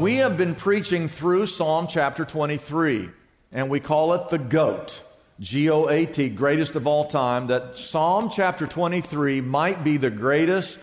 We 0.00 0.16
have 0.16 0.38
been 0.38 0.54
preaching 0.54 1.08
through 1.08 1.44
Psalm 1.44 1.86
chapter 1.86 2.24
23, 2.24 3.10
and 3.52 3.68
we 3.68 3.80
call 3.80 4.14
it 4.14 4.30
the 4.30 4.38
GOAT, 4.38 5.02
G 5.40 5.68
O 5.68 5.88
A 5.88 6.06
T, 6.06 6.30
greatest 6.30 6.74
of 6.74 6.86
all 6.86 7.04
time. 7.04 7.48
That 7.48 7.76
Psalm 7.76 8.30
chapter 8.30 8.66
23 8.66 9.42
might 9.42 9.84
be 9.84 9.98
the 9.98 10.08
greatest 10.08 10.78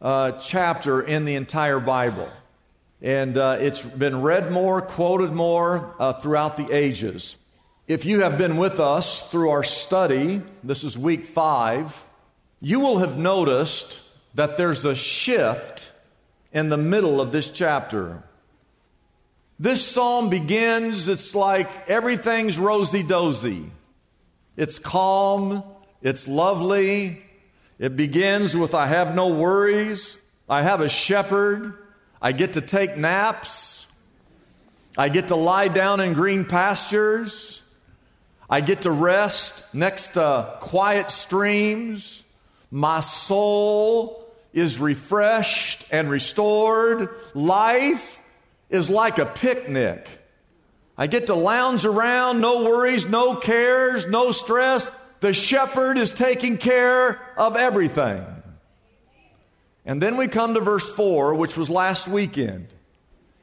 uh, 0.00 0.32
chapter 0.40 1.02
in 1.02 1.26
the 1.26 1.34
entire 1.34 1.78
Bible. 1.78 2.26
And 3.02 3.36
uh, 3.36 3.58
it's 3.60 3.82
been 3.82 4.22
read 4.22 4.50
more, 4.50 4.80
quoted 4.80 5.32
more 5.32 5.94
uh, 5.98 6.14
throughout 6.14 6.56
the 6.56 6.74
ages. 6.74 7.36
If 7.86 8.06
you 8.06 8.22
have 8.22 8.38
been 8.38 8.56
with 8.56 8.80
us 8.80 9.30
through 9.30 9.50
our 9.50 9.62
study, 9.62 10.40
this 10.64 10.84
is 10.84 10.96
week 10.96 11.26
five, 11.26 12.02
you 12.62 12.80
will 12.80 13.00
have 13.00 13.18
noticed 13.18 14.00
that 14.36 14.56
there's 14.56 14.86
a 14.86 14.94
shift 14.94 15.92
in 16.50 16.70
the 16.70 16.78
middle 16.78 17.20
of 17.20 17.30
this 17.30 17.50
chapter. 17.50 18.22
This 19.60 19.84
psalm 19.84 20.30
begins, 20.30 21.08
it's 21.08 21.34
like 21.34 21.88
everything's 21.88 22.58
rosy 22.58 23.02
dozy. 23.02 23.70
It's 24.56 24.78
calm, 24.78 25.64
it's 26.00 26.28
lovely. 26.28 27.22
It 27.80 27.96
begins 27.96 28.56
with 28.56 28.74
I 28.74 28.86
have 28.86 29.14
no 29.16 29.28
worries, 29.28 30.16
I 30.48 30.62
have 30.62 30.80
a 30.80 30.88
shepherd, 30.88 31.74
I 32.22 32.32
get 32.32 32.52
to 32.52 32.60
take 32.60 32.96
naps, 32.96 33.86
I 34.96 35.08
get 35.08 35.28
to 35.28 35.36
lie 35.36 35.68
down 35.68 36.00
in 36.00 36.12
green 36.12 36.44
pastures, 36.44 37.62
I 38.50 38.60
get 38.60 38.82
to 38.82 38.90
rest 38.90 39.74
next 39.74 40.14
to 40.14 40.56
quiet 40.60 41.10
streams. 41.10 42.24
My 42.70 43.00
soul 43.00 44.24
is 44.52 44.78
refreshed 44.78 45.84
and 45.90 46.08
restored. 46.10 47.10
Life 47.34 48.17
is 48.70 48.90
like 48.90 49.18
a 49.18 49.26
picnic. 49.26 50.08
I 50.96 51.06
get 51.06 51.26
to 51.26 51.34
lounge 51.34 51.84
around, 51.84 52.40
no 52.40 52.64
worries, 52.64 53.06
no 53.06 53.36
cares, 53.36 54.06
no 54.06 54.32
stress. 54.32 54.90
The 55.20 55.32
shepherd 55.32 55.96
is 55.96 56.12
taking 56.12 56.58
care 56.58 57.20
of 57.36 57.56
everything. 57.56 58.24
And 59.84 60.02
then 60.02 60.16
we 60.16 60.28
come 60.28 60.54
to 60.54 60.60
verse 60.60 60.88
4, 60.88 61.34
which 61.34 61.56
was 61.56 61.70
last 61.70 62.08
weekend. 62.08 62.68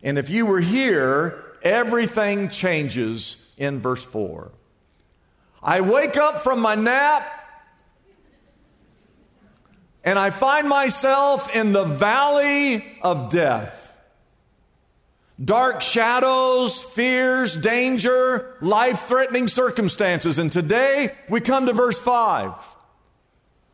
And 0.03 0.17
if 0.17 0.29
you 0.29 0.45
were 0.45 0.59
here, 0.59 1.43
everything 1.63 2.49
changes 2.49 3.37
in 3.57 3.79
verse 3.79 4.03
4. 4.03 4.51
I 5.63 5.81
wake 5.81 6.17
up 6.17 6.41
from 6.41 6.59
my 6.59 6.75
nap 6.75 7.23
and 10.03 10.19
I 10.19 10.29
find 10.29 10.69
myself 10.69 11.53
in 11.55 11.73
the 11.73 11.83
valley 11.83 12.85
of 13.01 13.31
death. 13.31 13.84
Dark 15.43 15.81
shadows, 15.81 16.81
fears, 16.81 17.57
danger, 17.57 18.55
life 18.61 19.01
threatening 19.07 19.49
circumstances. 19.49 20.37
And 20.37 20.51
today 20.51 21.13
we 21.27 21.41
come 21.41 21.65
to 21.65 21.73
verse 21.73 21.99
5. 21.99 22.53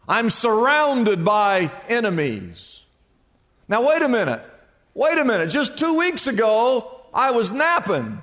I'm 0.08 0.30
surrounded 0.32 1.24
by 1.24 1.72
enemies. 1.88 2.84
Now, 3.68 3.88
wait 3.88 4.02
a 4.02 4.10
minute. 4.10 4.44
Wait 4.94 5.18
a 5.18 5.24
minute. 5.24 5.50
Just 5.50 5.78
two 5.78 5.98
weeks 5.98 6.28
ago, 6.28 7.02
I 7.14 7.32
was 7.32 7.52
napping, 7.52 8.22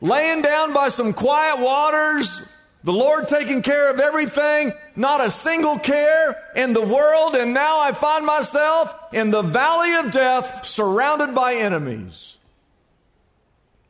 laying 0.00 0.42
down 0.42 0.72
by 0.72 0.88
some 0.90 1.12
quiet 1.12 1.60
waters, 1.60 2.42
the 2.84 2.92
Lord 2.92 3.26
taking 3.26 3.60
care 3.60 3.90
of 3.90 3.98
everything, 3.98 4.72
not 4.94 5.20
a 5.20 5.30
single 5.30 5.78
care 5.78 6.40
in 6.54 6.72
the 6.72 6.84
world, 6.84 7.34
and 7.34 7.52
now 7.52 7.80
I 7.80 7.92
find 7.92 8.24
myself 8.24 8.94
in 9.12 9.30
the 9.30 9.42
valley 9.42 9.94
of 9.94 10.12
death, 10.12 10.64
surrounded 10.64 11.34
by 11.34 11.54
enemies. 11.54 12.36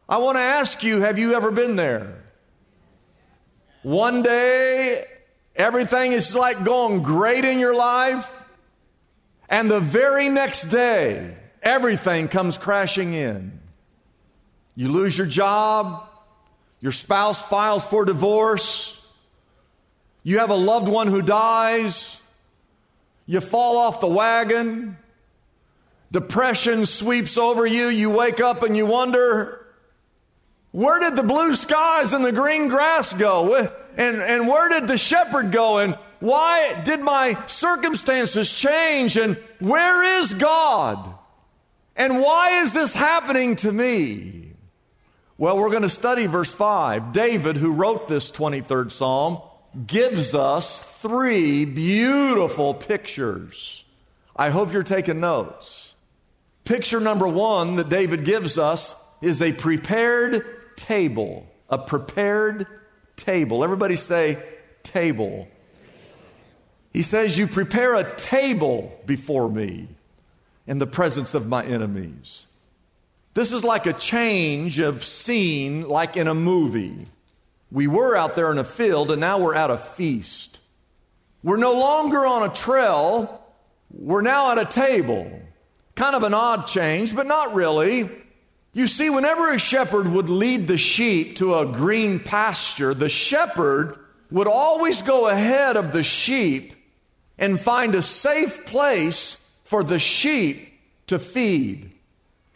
I 0.08 0.18
want 0.18 0.38
to 0.38 0.42
ask 0.42 0.82
you 0.82 1.00
have 1.00 1.18
you 1.18 1.34
ever 1.34 1.50
been 1.50 1.76
there? 1.76 2.24
One 3.82 4.22
day, 4.22 5.04
everything 5.54 6.12
is 6.12 6.34
like 6.34 6.64
going 6.64 7.02
great 7.02 7.44
in 7.44 7.58
your 7.58 7.76
life, 7.76 8.30
and 9.50 9.70
the 9.70 9.80
very 9.80 10.30
next 10.30 10.64
day, 10.64 11.36
everything 11.62 12.28
comes 12.28 12.56
crashing 12.56 13.12
in. 13.12 13.60
You 14.74 14.88
lose 14.88 15.18
your 15.18 15.26
job, 15.26 16.08
your 16.80 16.92
spouse 16.92 17.42
files 17.42 17.84
for 17.84 18.04
divorce. 18.04 18.94
You 20.22 20.38
have 20.38 20.50
a 20.50 20.54
loved 20.54 20.88
one 20.88 21.08
who 21.08 21.22
dies. 21.22 22.20
You 23.26 23.40
fall 23.40 23.76
off 23.76 24.00
the 24.00 24.06
wagon. 24.06 24.96
Depression 26.10 26.86
sweeps 26.86 27.36
over 27.36 27.66
you. 27.66 27.88
You 27.88 28.10
wake 28.10 28.40
up 28.40 28.62
and 28.62 28.76
you 28.76 28.86
wonder, 28.86 29.66
where 30.70 31.00
did 31.00 31.16
the 31.16 31.22
blue 31.22 31.54
skies 31.54 32.12
and 32.12 32.24
the 32.24 32.32
green 32.32 32.68
grass 32.68 33.12
go? 33.12 33.70
And, 33.96 34.22
and 34.22 34.46
where 34.46 34.68
did 34.68 34.88
the 34.88 34.96
shepherd 34.96 35.50
go? 35.50 35.78
And 35.78 35.98
why 36.20 36.82
did 36.84 37.00
my 37.00 37.36
circumstances 37.46 38.52
change? 38.52 39.16
And 39.16 39.36
where 39.58 40.20
is 40.20 40.34
God? 40.34 41.14
And 41.96 42.20
why 42.20 42.62
is 42.62 42.72
this 42.72 42.94
happening 42.94 43.56
to 43.56 43.72
me? 43.72 44.47
Well, 45.40 45.56
we're 45.56 45.70
going 45.70 45.82
to 45.82 45.88
study 45.88 46.26
verse 46.26 46.52
5. 46.52 47.12
David, 47.12 47.56
who 47.56 47.74
wrote 47.74 48.08
this 48.08 48.32
23rd 48.32 48.90
Psalm, 48.90 49.40
gives 49.86 50.34
us 50.34 50.80
three 50.80 51.64
beautiful 51.64 52.74
pictures. 52.74 53.84
I 54.34 54.50
hope 54.50 54.72
you're 54.72 54.82
taking 54.82 55.20
notes. 55.20 55.94
Picture 56.64 56.98
number 56.98 57.28
one 57.28 57.76
that 57.76 57.88
David 57.88 58.24
gives 58.24 58.58
us 58.58 58.96
is 59.22 59.40
a 59.40 59.52
prepared 59.52 60.44
table. 60.74 61.46
A 61.70 61.78
prepared 61.78 62.66
table. 63.14 63.62
Everybody 63.62 63.94
say, 63.94 64.42
table. 64.82 65.46
He 66.92 67.04
says, 67.04 67.38
You 67.38 67.46
prepare 67.46 67.94
a 67.94 68.10
table 68.16 69.00
before 69.06 69.48
me 69.48 69.86
in 70.66 70.78
the 70.78 70.86
presence 70.88 71.32
of 71.32 71.46
my 71.46 71.64
enemies. 71.64 72.47
This 73.34 73.52
is 73.52 73.64
like 73.64 73.86
a 73.86 73.92
change 73.92 74.78
of 74.78 75.04
scene, 75.04 75.88
like 75.88 76.16
in 76.16 76.28
a 76.28 76.34
movie. 76.34 77.06
We 77.70 77.86
were 77.86 78.16
out 78.16 78.34
there 78.34 78.50
in 78.50 78.58
a 78.58 78.64
field, 78.64 79.10
and 79.10 79.20
now 79.20 79.38
we're 79.38 79.54
at 79.54 79.70
a 79.70 79.78
feast. 79.78 80.60
We're 81.42 81.56
no 81.56 81.72
longer 81.72 82.26
on 82.26 82.48
a 82.48 82.54
trail, 82.54 83.42
we're 83.90 84.22
now 84.22 84.52
at 84.52 84.58
a 84.58 84.64
table. 84.64 85.42
Kind 85.94 86.14
of 86.14 86.22
an 86.22 86.34
odd 86.34 86.66
change, 86.66 87.14
but 87.14 87.26
not 87.26 87.54
really. 87.54 88.08
You 88.72 88.86
see, 88.86 89.10
whenever 89.10 89.52
a 89.52 89.58
shepherd 89.58 90.08
would 90.08 90.30
lead 90.30 90.68
the 90.68 90.78
sheep 90.78 91.36
to 91.36 91.56
a 91.56 91.66
green 91.66 92.20
pasture, 92.20 92.94
the 92.94 93.08
shepherd 93.08 93.98
would 94.30 94.46
always 94.46 95.02
go 95.02 95.28
ahead 95.28 95.76
of 95.76 95.92
the 95.92 96.02
sheep 96.02 96.74
and 97.38 97.60
find 97.60 97.94
a 97.94 98.02
safe 98.02 98.66
place 98.66 99.40
for 99.64 99.82
the 99.82 99.98
sheep 99.98 100.80
to 101.06 101.18
feed. 101.18 101.90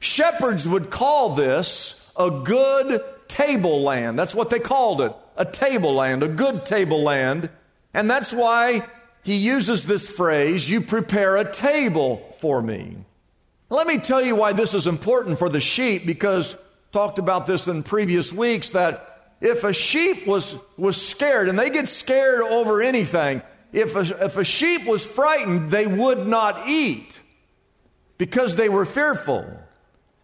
Shepherds 0.03 0.67
would 0.67 0.91
call 0.91 1.37
this 1.37 2.13
a 2.17 2.29
good 2.29 3.01
tableland. 3.29 4.19
That's 4.19 4.35
what 4.35 4.51
they 4.51 4.59
called 4.59 5.01
it 5.01 5.15
a 5.37 5.45
tableland, 5.45 6.25
a 6.25 6.29
good 6.29 6.67
tableland. 6.67 7.49
And 7.95 8.11
that's 8.11 8.33
why 8.33 8.83
he 9.23 9.37
uses 9.37 9.87
this 9.87 10.11
phrase, 10.11 10.69
you 10.69 10.81
prepare 10.81 11.37
a 11.37 11.51
table 11.51 12.35
for 12.41 12.61
me. 12.61 12.97
Let 13.71 13.87
me 13.87 13.99
tell 13.99 14.21
you 14.21 14.35
why 14.35 14.53
this 14.53 14.75
is 14.75 14.89
important 14.89 15.39
for 15.39 15.49
the 15.49 15.61
sheep, 15.61 16.05
because 16.05 16.57
talked 16.91 17.21
about 17.21 17.47
this 17.47 17.69
in 17.69 17.85
previous 17.85 18.33
weeks 18.33 18.71
that 18.71 19.35
if 19.41 19.63
a 19.63 19.73
sheep 19.73 20.27
was, 20.27 20.57
was 20.77 21.01
scared, 21.01 21.49
and 21.49 21.57
they 21.57 21.71
get 21.71 21.89
scared 21.89 22.43
over 22.43 22.83
anything, 22.83 23.41
if 23.73 23.95
a, 23.95 24.25
if 24.25 24.37
a 24.37 24.45
sheep 24.45 24.85
was 24.85 25.07
frightened, 25.07 25.71
they 25.71 25.87
would 25.87 26.27
not 26.27 26.69
eat 26.69 27.21
because 28.19 28.57
they 28.57 28.69
were 28.69 28.85
fearful. 28.85 29.47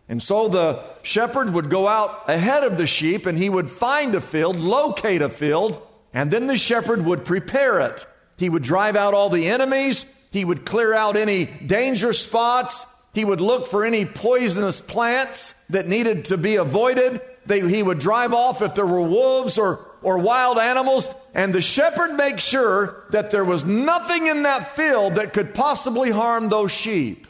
And 0.09 0.23
so 0.23 0.49
the 0.49 0.83
shepherd 1.03 1.51
would 1.51 1.69
go 1.69 1.87
out 1.87 2.25
ahead 2.29 2.65
of 2.65 2.79
the 2.79 2.87
sheep 2.87 3.27
and 3.27 3.37
he 3.37 3.51
would 3.51 3.69
find 3.69 4.15
a 4.15 4.21
field, 4.21 4.57
locate 4.57 5.21
a 5.21 5.29
field, 5.29 5.81
and 6.15 6.31
then 6.31 6.47
the 6.47 6.57
shepherd 6.57 7.05
would 7.05 7.25
prepare 7.25 7.81
it. 7.81 8.07
He 8.39 8.49
would 8.49 8.63
drive 8.63 8.97
out 8.97 9.15
all 9.15 9.29
the 9.29 9.49
enemies, 9.49 10.07
he 10.31 10.45
would 10.45 10.65
clear 10.65 10.95
out 10.95 11.17
any 11.17 11.45
danger 11.45 12.13
spots, 12.13 12.87
he 13.13 13.25
would 13.25 13.41
look 13.41 13.67
for 13.67 13.85
any 13.85 14.05
poisonous 14.07 14.81
plants 14.81 15.55
that 15.71 15.89
needed 15.89 16.27
to 16.27 16.39
be 16.39 16.57
avoided. 16.57 17.21
They, 17.47 17.61
he 17.61 17.83
would 17.83 17.99
drive 17.99 18.33
off 18.33 18.63
if 18.63 18.75
there 18.75 18.87
were 18.87 19.01
wolves 19.01 19.59
or, 19.59 19.85
or 20.03 20.19
wild 20.19 20.59
animals, 20.59 21.11
and 21.35 21.53
the 21.53 21.63
shepherd 21.63 22.15
makes 22.15 22.45
sure 22.45 23.05
that 23.11 23.31
there 23.31 23.45
was 23.45 23.65
nothing 23.65 24.27
in 24.27 24.43
that 24.45 24.77
field 24.77 25.17
that 25.17 25.33
could 25.33 25.55
possibly 25.55 26.11
harm 26.11 26.49
those 26.49 26.71
sheep. 26.71 27.27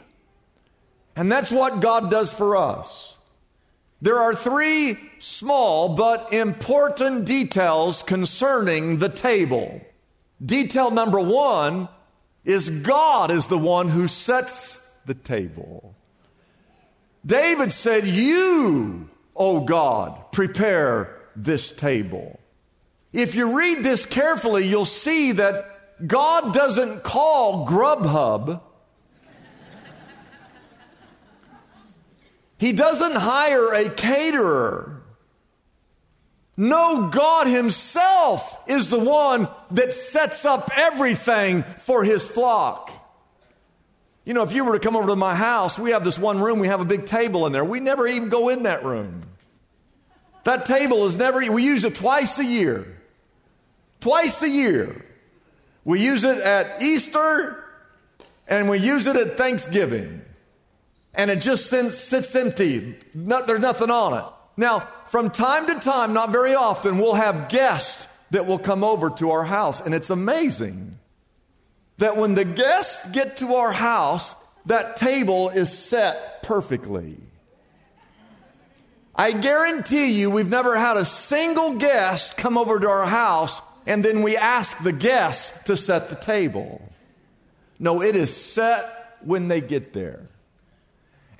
And 1.15 1.31
that's 1.31 1.51
what 1.51 1.81
God 1.81 2.09
does 2.11 2.31
for 2.31 2.55
us. 2.55 3.17
There 4.01 4.19
are 4.19 4.33
three 4.33 4.97
small 5.19 5.95
but 5.95 6.31
important 6.33 7.25
details 7.25 8.01
concerning 8.03 8.99
the 8.99 9.09
table. 9.09 9.81
Detail 10.43 10.91
number 10.91 11.19
one 11.19 11.89
is 12.45 12.69
God 12.69 13.29
is 13.29 13.47
the 13.47 13.57
one 13.57 13.89
who 13.89 14.07
sets 14.07 14.79
the 15.05 15.13
table. 15.13 15.95
David 17.25 17.73
said, 17.73 18.07
You, 18.07 19.09
O 19.35 19.59
God, 19.61 20.31
prepare 20.31 21.17
this 21.35 21.71
table. 21.71 22.39
If 23.11 23.35
you 23.35 23.57
read 23.57 23.83
this 23.83 24.05
carefully, 24.05 24.65
you'll 24.65 24.85
see 24.85 25.33
that 25.33 26.07
God 26.07 26.53
doesn't 26.53 27.03
call 27.03 27.67
Grubhub 27.67 28.61
He 32.59 32.73
doesn't 32.73 33.15
hire 33.15 33.73
a 33.73 33.89
caterer. 33.89 35.01
No, 36.57 37.07
God 37.07 37.47
Himself 37.47 38.59
is 38.67 38.89
the 38.89 38.99
one 38.99 39.47
that 39.71 39.93
sets 39.93 40.43
up 40.43 40.69
everything 40.75 41.63
for 41.63 42.03
His 42.03 42.27
flock. 42.27 42.91
You 44.25 44.33
know, 44.33 44.43
if 44.43 44.53
you 44.53 44.65
were 44.65 44.73
to 44.73 44.79
come 44.79 44.97
over 44.97 45.07
to 45.07 45.15
my 45.15 45.33
house, 45.33 45.79
we 45.79 45.91
have 45.91 46.03
this 46.03 46.19
one 46.19 46.41
room, 46.41 46.59
we 46.59 46.67
have 46.67 46.81
a 46.81 46.85
big 46.85 47.05
table 47.05 47.47
in 47.47 47.53
there. 47.53 47.63
We 47.63 47.79
never 47.79 48.05
even 48.05 48.27
go 48.27 48.49
in 48.49 48.63
that 48.63 48.83
room. 48.83 49.23
That 50.43 50.65
table 50.65 51.05
is 51.05 51.15
never, 51.15 51.39
we 51.51 51.63
use 51.63 51.85
it 51.85 51.95
twice 51.95 52.37
a 52.39 52.45
year. 52.45 53.01
Twice 54.01 54.41
a 54.41 54.49
year. 54.49 55.05
We 55.85 56.01
use 56.01 56.25
it 56.25 56.39
at 56.39 56.83
Easter 56.83 57.63
and 58.49 58.69
we 58.69 58.79
use 58.79 59.07
it 59.07 59.15
at 59.15 59.37
Thanksgiving 59.37 60.25
and 61.13 61.31
it 61.31 61.41
just 61.41 61.67
sits 61.67 62.35
empty. 62.35 62.95
there's 63.13 63.59
nothing 63.59 63.89
on 63.89 64.17
it. 64.17 64.25
Now, 64.57 64.87
from 65.07 65.29
time 65.31 65.67
to 65.67 65.79
time, 65.79 66.13
not 66.13 66.31
very 66.31 66.53
often, 66.53 66.97
we'll 66.97 67.15
have 67.15 67.49
guests 67.49 68.07
that 68.31 68.45
will 68.45 68.59
come 68.59 68.83
over 68.83 69.09
to 69.09 69.31
our 69.31 69.43
house. 69.43 69.81
And 69.81 69.95
it's 69.95 70.09
amazing 70.09 70.99
that 71.97 72.17
when 72.17 72.35
the 72.35 72.45
guests 72.45 73.09
get 73.09 73.37
to 73.37 73.55
our 73.55 73.71
house, 73.71 74.35
that 74.65 74.97
table 74.97 75.49
is 75.49 75.75
set 75.75 76.43
perfectly. 76.43 77.17
I 79.15 79.31
guarantee 79.31 80.11
you, 80.11 80.29
we've 80.29 80.49
never 80.49 80.77
had 80.77 80.95
a 80.95 81.05
single 81.05 81.75
guest 81.75 82.37
come 82.37 82.57
over 82.57 82.79
to 82.79 82.87
our 82.87 83.05
house 83.05 83.61
and 83.85 84.05
then 84.05 84.21
we 84.21 84.37
ask 84.37 84.81
the 84.83 84.91
guests 84.91 85.51
to 85.65 85.75
set 85.75 86.09
the 86.09 86.15
table. 86.15 86.81
No, 87.79 88.01
it 88.01 88.15
is 88.15 88.35
set 88.35 89.17
when 89.21 89.47
they 89.47 89.61
get 89.61 89.93
there 89.93 90.29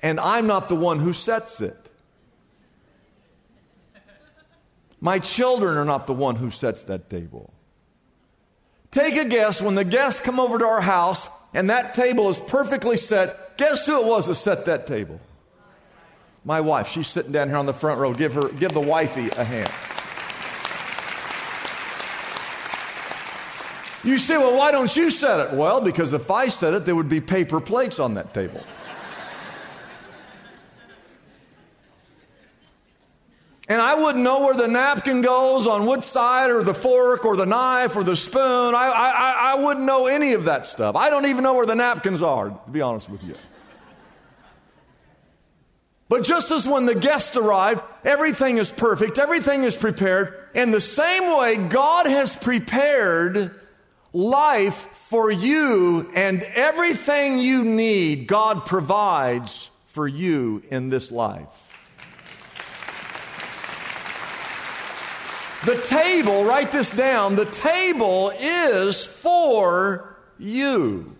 and 0.02 0.18
I'm 0.18 0.46
not 0.46 0.68
the 0.68 0.76
one 0.76 0.98
who 0.98 1.12
sets 1.12 1.60
it. 1.60 1.76
My 5.00 5.18
children 5.18 5.76
are 5.76 5.84
not 5.84 6.06
the 6.06 6.12
one 6.12 6.36
who 6.36 6.50
sets 6.50 6.82
that 6.84 7.08
table. 7.08 7.52
Take 8.90 9.16
a 9.16 9.24
guess 9.24 9.62
when 9.62 9.74
the 9.74 9.84
guests 9.84 10.20
come 10.20 10.38
over 10.38 10.58
to 10.58 10.66
our 10.66 10.80
house 10.80 11.30
and 11.54 11.70
that 11.70 11.94
table 11.94 12.28
is 12.28 12.40
perfectly 12.40 12.96
set. 12.96 13.56
Guess 13.56 13.86
who 13.86 14.00
it 14.00 14.06
was 14.06 14.26
that 14.26 14.34
set 14.34 14.64
that 14.66 14.86
table? 14.86 15.20
My 16.44 16.60
wife. 16.60 16.88
She's 16.88 17.06
sitting 17.06 17.32
down 17.32 17.48
here 17.48 17.56
on 17.56 17.66
the 17.66 17.74
front 17.74 18.00
row. 18.00 18.12
Give 18.12 18.34
her, 18.34 18.48
give 18.48 18.72
the 18.72 18.80
wifey 18.80 19.28
a 19.36 19.44
hand. 19.44 19.70
You 24.02 24.16
say, 24.16 24.38
well, 24.38 24.56
why 24.56 24.72
don't 24.72 24.94
you 24.96 25.10
set 25.10 25.40
it? 25.40 25.54
Well, 25.54 25.82
because 25.82 26.14
if 26.14 26.30
I 26.30 26.48
set 26.48 26.72
it, 26.72 26.86
there 26.86 26.96
would 26.96 27.10
be 27.10 27.20
paper 27.20 27.60
plates 27.60 27.98
on 27.98 28.14
that 28.14 28.32
table. 28.32 28.62
And 33.70 33.80
I 33.80 33.94
wouldn't 33.94 34.24
know 34.24 34.40
where 34.40 34.54
the 34.54 34.66
napkin 34.66 35.22
goes, 35.22 35.68
on 35.68 35.86
which 35.86 36.02
side, 36.02 36.50
or 36.50 36.64
the 36.64 36.74
fork, 36.74 37.24
or 37.24 37.36
the 37.36 37.46
knife, 37.46 37.94
or 37.94 38.02
the 38.02 38.16
spoon. 38.16 38.74
I, 38.74 38.88
I, 38.88 39.52
I 39.52 39.64
wouldn't 39.64 39.86
know 39.86 40.08
any 40.08 40.32
of 40.32 40.46
that 40.46 40.66
stuff. 40.66 40.96
I 40.96 41.08
don't 41.08 41.26
even 41.26 41.44
know 41.44 41.54
where 41.54 41.66
the 41.66 41.76
napkins 41.76 42.20
are, 42.20 42.50
to 42.50 42.70
be 42.72 42.80
honest 42.80 43.08
with 43.08 43.22
you. 43.22 43.36
But 46.08 46.24
just 46.24 46.50
as 46.50 46.66
when 46.66 46.84
the 46.84 46.96
guests 46.96 47.36
arrive, 47.36 47.80
everything 48.04 48.58
is 48.58 48.72
perfect, 48.72 49.18
everything 49.18 49.62
is 49.62 49.76
prepared, 49.76 50.34
in 50.52 50.72
the 50.72 50.80
same 50.80 51.38
way, 51.38 51.56
God 51.56 52.06
has 52.06 52.34
prepared 52.34 53.54
life 54.12 54.88
for 55.10 55.30
you, 55.30 56.10
and 56.16 56.42
everything 56.42 57.38
you 57.38 57.62
need, 57.64 58.26
God 58.26 58.66
provides 58.66 59.70
for 59.86 60.08
you 60.08 60.60
in 60.72 60.88
this 60.88 61.12
life. 61.12 61.69
The 65.64 65.76
table, 65.76 66.44
write 66.44 66.72
this 66.72 66.88
down, 66.88 67.36
the 67.36 67.44
table 67.44 68.32
is 68.38 69.04
for 69.04 70.16
you. 70.38 71.16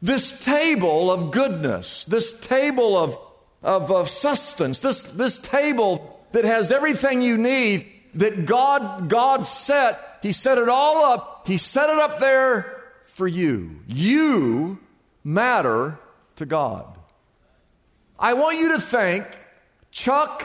This 0.00 0.44
table 0.44 1.10
of 1.10 1.32
goodness, 1.32 2.04
this 2.04 2.32
table 2.32 2.96
of, 2.96 3.18
of, 3.62 3.90
of 3.90 4.08
sustenance, 4.08 4.78
this, 4.78 5.02
this 5.02 5.38
table 5.38 6.24
that 6.32 6.44
has 6.44 6.70
everything 6.70 7.20
you 7.20 7.36
need 7.36 7.86
that 8.14 8.46
God, 8.46 9.08
God 9.08 9.46
set, 9.46 10.18
He 10.22 10.32
set 10.32 10.58
it 10.58 10.68
all 10.68 11.04
up, 11.04 11.46
He 11.46 11.58
set 11.58 11.90
it 11.90 11.98
up 11.98 12.20
there 12.20 12.80
for 13.04 13.26
you. 13.26 13.80
You 13.88 14.78
matter 15.24 15.98
to 16.36 16.46
God. 16.46 16.86
I 18.18 18.34
want 18.34 18.58
you 18.58 18.74
to 18.74 18.80
think 18.80 19.26
Chuck 19.90 20.44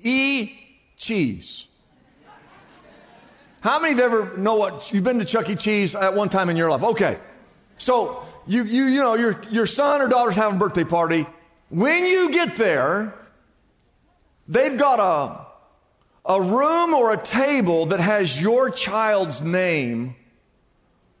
E 0.00 0.63
cheese. 1.04 1.66
How 3.60 3.78
many 3.78 3.92
of 3.92 3.98
you 3.98 4.04
ever 4.04 4.36
know 4.38 4.56
what 4.56 4.92
you've 4.92 5.04
been 5.04 5.18
to 5.18 5.24
Chuck 5.24 5.48
E. 5.50 5.54
Cheese 5.54 5.94
at 5.94 6.14
one 6.14 6.28
time 6.28 6.48
in 6.50 6.56
your 6.56 6.70
life? 6.70 6.82
Okay. 6.82 7.18
So 7.78 8.24
you 8.46 8.64
you 8.64 8.84
you 8.84 9.00
know 9.00 9.14
your 9.14 9.40
your 9.50 9.66
son 9.66 10.00
or 10.00 10.08
daughter's 10.08 10.36
having 10.36 10.56
a 10.56 10.58
birthday 10.58 10.84
party. 10.84 11.26
When 11.68 12.06
you 12.06 12.30
get 12.32 12.56
there, 12.56 13.14
they've 14.48 14.76
got 14.76 14.98
a 15.00 15.44
a 16.26 16.40
room 16.40 16.94
or 16.94 17.12
a 17.12 17.18
table 17.18 17.86
that 17.86 18.00
has 18.00 18.40
your 18.40 18.70
child's 18.70 19.42
name, 19.42 20.16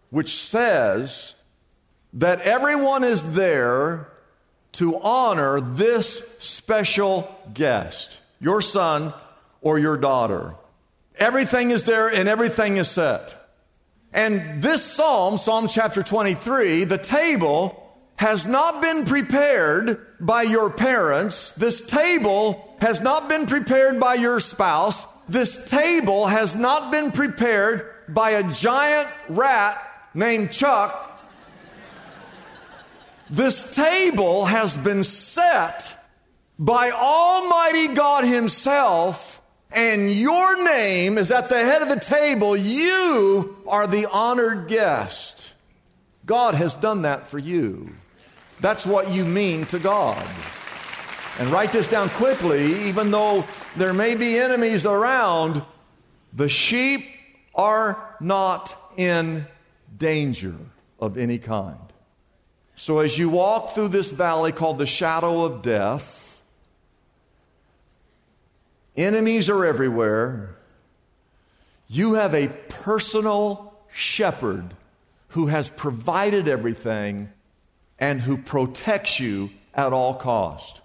which 0.08 0.34
says 0.36 1.34
that 2.14 2.40
everyone 2.40 3.04
is 3.04 3.22
there 3.34 4.08
to 4.72 4.98
honor 5.00 5.60
this 5.60 6.36
special 6.38 7.34
guest, 7.52 8.20
your 8.40 8.62
son 8.62 9.12
or 9.64 9.78
your 9.80 9.96
daughter. 9.96 10.54
Everything 11.18 11.72
is 11.72 11.82
there 11.84 12.08
and 12.08 12.28
everything 12.28 12.76
is 12.76 12.88
set. 12.88 13.40
And 14.12 14.62
this 14.62 14.84
psalm, 14.84 15.38
Psalm 15.38 15.66
chapter 15.66 16.04
23, 16.04 16.84
the 16.84 16.98
table 16.98 17.80
has 18.16 18.46
not 18.46 18.80
been 18.80 19.04
prepared 19.04 19.98
by 20.20 20.42
your 20.42 20.70
parents. 20.70 21.50
This 21.52 21.84
table 21.84 22.76
has 22.80 23.00
not 23.00 23.28
been 23.28 23.46
prepared 23.46 23.98
by 23.98 24.14
your 24.14 24.38
spouse. 24.38 25.06
This 25.28 25.68
table 25.68 26.26
has 26.26 26.54
not 26.54 26.92
been 26.92 27.10
prepared 27.10 27.90
by 28.08 28.30
a 28.30 28.52
giant 28.52 29.08
rat 29.28 29.82
named 30.14 30.52
Chuck. 30.52 31.10
This 33.30 33.74
table 33.74 34.44
has 34.44 34.76
been 34.76 35.02
set 35.02 35.98
by 36.58 36.90
Almighty 36.90 37.88
God 37.88 38.24
Himself, 38.24 39.33
and 39.74 40.10
your 40.10 40.62
name 40.64 41.18
is 41.18 41.30
at 41.30 41.48
the 41.48 41.58
head 41.58 41.82
of 41.82 41.88
the 41.88 42.00
table, 42.00 42.56
you 42.56 43.56
are 43.66 43.86
the 43.86 44.06
honored 44.06 44.68
guest. 44.68 45.52
God 46.24 46.54
has 46.54 46.74
done 46.74 47.02
that 47.02 47.28
for 47.28 47.38
you. 47.38 47.92
That's 48.60 48.86
what 48.86 49.10
you 49.10 49.24
mean 49.24 49.66
to 49.66 49.78
God. 49.78 50.24
And 51.38 51.50
write 51.50 51.72
this 51.72 51.88
down 51.88 52.08
quickly, 52.10 52.88
even 52.88 53.10
though 53.10 53.44
there 53.76 53.92
may 53.92 54.14
be 54.14 54.38
enemies 54.38 54.86
around, 54.86 55.62
the 56.32 56.48
sheep 56.48 57.06
are 57.54 58.16
not 58.20 58.76
in 58.96 59.44
danger 59.96 60.54
of 61.00 61.18
any 61.18 61.38
kind. 61.38 61.78
So 62.76 63.00
as 63.00 63.18
you 63.18 63.28
walk 63.28 63.74
through 63.74 63.88
this 63.88 64.10
valley 64.10 64.52
called 64.52 64.78
the 64.78 64.86
shadow 64.86 65.44
of 65.44 65.62
death, 65.62 66.23
enemies 68.96 69.48
are 69.48 69.64
everywhere. 69.64 70.56
You 71.88 72.14
have 72.14 72.34
a 72.34 72.48
personal 72.68 73.74
shepherd 73.92 74.74
who 75.28 75.46
has 75.46 75.70
provided 75.70 76.48
everything 76.48 77.30
and 77.98 78.20
who 78.20 78.36
protects 78.36 79.20
you 79.20 79.50
at 79.74 79.92
all 79.92 80.14
cost. 80.14 80.80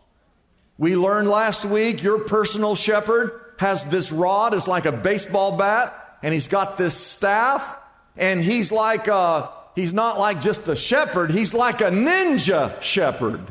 We 0.77 0.95
learned 0.95 1.27
last 1.27 1.65
week 1.65 2.03
your 2.03 2.19
personal 2.19 2.75
shepherd 2.75 3.31
has 3.59 3.85
this 3.85 4.11
rod, 4.11 4.53
it's 4.53 4.67
like 4.67 4.85
a 4.85 4.91
baseball 4.91 5.57
bat, 5.57 5.93
and 6.23 6.33
he's 6.33 6.47
got 6.47 6.77
this 6.77 6.95
staff, 6.95 7.75
and 8.15 8.41
he's 8.41 8.71
like 8.71 9.07
a, 9.07 9.51
he's 9.75 9.93
not 9.93 10.17
like 10.17 10.41
just 10.41 10.67
a 10.69 10.75
shepherd, 10.75 11.31
he's 11.31 11.53
like 11.53 11.81
a 11.81 11.91
ninja 11.91 12.81
shepherd. 12.81 13.41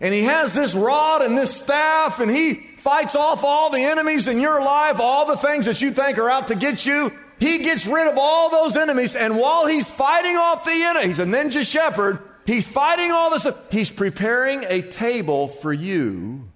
And 0.00 0.12
he 0.12 0.24
has 0.24 0.52
this 0.52 0.74
rod 0.74 1.22
and 1.22 1.38
this 1.38 1.54
staff, 1.54 2.20
and 2.20 2.30
he 2.30 2.66
fights 2.86 3.16
off 3.16 3.42
all 3.42 3.68
the 3.70 3.82
enemies 3.82 4.28
in 4.28 4.38
your 4.38 4.60
life, 4.60 5.00
all 5.00 5.26
the 5.26 5.36
things 5.36 5.66
that 5.66 5.80
you 5.80 5.90
think 5.90 6.18
are 6.18 6.30
out 6.30 6.46
to 6.48 6.54
get 6.54 6.86
you. 6.86 7.10
He 7.40 7.58
gets 7.58 7.84
rid 7.86 8.06
of 8.06 8.16
all 8.16 8.48
those 8.48 8.76
enemies, 8.76 9.16
and 9.16 9.36
while 9.36 9.66
he's 9.66 9.90
fighting 9.90 10.36
off 10.36 10.64
the 10.64 10.70
enemy, 10.70 11.08
he's 11.08 11.18
a 11.18 11.24
ninja 11.24 11.68
shepherd, 11.70 12.20
He's 12.46 12.68
fighting 12.68 13.10
all 13.10 13.30
this. 13.30 13.46
He's 13.72 13.90
preparing 13.90 14.64
a 14.68 14.80
table 14.80 15.48
for 15.48 15.72
you 15.72 16.48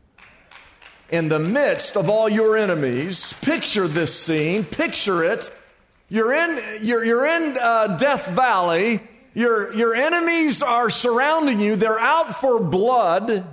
in 1.10 1.28
the 1.28 1.40
midst 1.40 1.96
of 1.96 2.08
all 2.08 2.28
your 2.28 2.56
enemies. 2.56 3.34
Picture 3.42 3.88
this 3.88 4.14
scene. 4.14 4.64
Picture 4.64 5.24
it. 5.24 5.50
You're 6.08 6.32
in, 6.32 6.60
you're, 6.82 7.04
you're 7.04 7.26
in 7.26 7.58
uh, 7.60 7.96
Death 7.96 8.28
Valley. 8.28 9.00
Your, 9.34 9.74
your 9.74 9.96
enemies 9.96 10.62
are 10.62 10.90
surrounding 10.90 11.60
you. 11.60 11.74
They're 11.74 11.98
out 11.98 12.36
for 12.40 12.60
blood. 12.60 13.44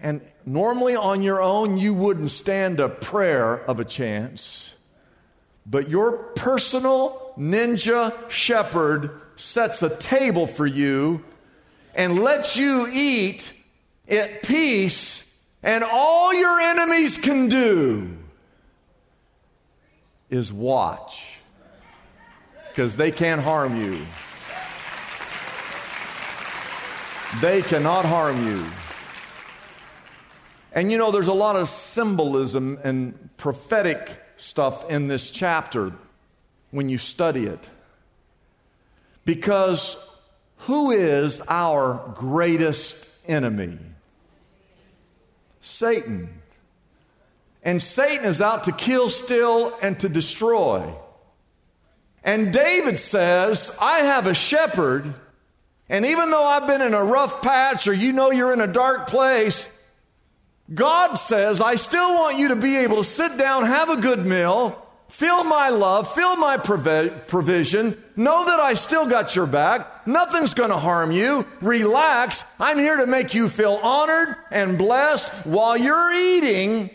And 0.00 0.20
normally 0.46 0.94
on 0.94 1.22
your 1.22 1.42
own, 1.42 1.78
you 1.78 1.92
wouldn't 1.92 2.30
stand 2.30 2.80
a 2.80 2.88
prayer 2.88 3.54
of 3.54 3.80
a 3.80 3.84
chance. 3.84 4.74
But 5.66 5.90
your 5.90 6.12
personal 6.34 7.32
ninja 7.36 8.30
shepherd 8.30 9.10
sets 9.36 9.82
a 9.82 9.90
table 9.96 10.46
for 10.46 10.66
you 10.66 11.24
and 11.94 12.22
lets 12.22 12.56
you 12.56 12.86
eat 12.92 13.52
at 14.08 14.42
peace, 14.42 15.26
and 15.62 15.84
all 15.84 16.32
your 16.32 16.60
enemies 16.60 17.16
can 17.16 17.48
do 17.48 18.16
is 20.30 20.52
watch 20.52 21.38
because 22.68 22.96
they 22.96 23.10
can't 23.10 23.42
harm 23.42 23.80
you. 23.80 24.06
They 27.40 27.62
cannot 27.62 28.04
harm 28.04 28.46
you. 28.46 28.64
And 30.72 30.92
you 30.92 30.98
know, 30.98 31.10
there's 31.10 31.28
a 31.28 31.32
lot 31.32 31.56
of 31.56 31.68
symbolism 31.68 32.78
and 32.84 33.36
prophetic 33.36 34.22
stuff 34.36 34.88
in 34.90 35.08
this 35.08 35.30
chapter 35.30 35.92
when 36.70 36.88
you 36.88 36.98
study 36.98 37.46
it. 37.46 37.68
Because 39.24 39.96
who 40.58 40.90
is 40.90 41.40
our 41.48 42.12
greatest 42.14 43.08
enemy? 43.26 43.78
Satan. 45.60 46.28
And 47.62 47.82
Satan 47.82 48.24
is 48.24 48.40
out 48.40 48.64
to 48.64 48.72
kill, 48.72 49.10
steal, 49.10 49.76
and 49.82 49.98
to 50.00 50.08
destroy. 50.08 50.94
And 52.24 52.52
David 52.52 52.98
says, 52.98 53.74
I 53.80 53.98
have 54.00 54.26
a 54.26 54.34
shepherd, 54.34 55.14
and 55.88 56.04
even 56.06 56.30
though 56.30 56.44
I've 56.44 56.66
been 56.66 56.82
in 56.82 56.94
a 56.94 57.04
rough 57.04 57.42
patch 57.42 57.88
or 57.88 57.92
you 57.92 58.12
know 58.12 58.30
you're 58.30 58.52
in 58.52 58.60
a 58.60 58.66
dark 58.66 59.08
place, 59.08 59.70
God 60.72 61.14
says, 61.14 61.60
I 61.60 61.76
still 61.76 62.14
want 62.14 62.38
you 62.38 62.48
to 62.48 62.56
be 62.56 62.76
able 62.76 62.96
to 62.96 63.04
sit 63.04 63.38
down, 63.38 63.64
have 63.64 63.88
a 63.88 63.96
good 63.96 64.24
meal, 64.24 64.88
Feel 65.08 65.42
my 65.42 65.70
love, 65.70 66.14
feel 66.14 66.36
my 66.36 66.58
provision. 66.58 68.02
Know 68.14 68.44
that 68.44 68.60
I 68.60 68.74
still 68.74 69.08
got 69.08 69.34
your 69.34 69.46
back. 69.46 70.06
Nothing's 70.06 70.52
going 70.52 70.68
to 70.70 70.76
harm 70.76 71.12
you. 71.12 71.46
Relax. 71.62 72.44
I'm 72.60 72.78
here 72.78 72.98
to 72.98 73.06
make 73.06 73.32
you 73.32 73.48
feel 73.48 73.74
honored 73.82 74.36
and 74.50 74.76
blessed 74.76 75.30
while 75.46 75.78
you're 75.78 76.12
eating. 76.12 76.90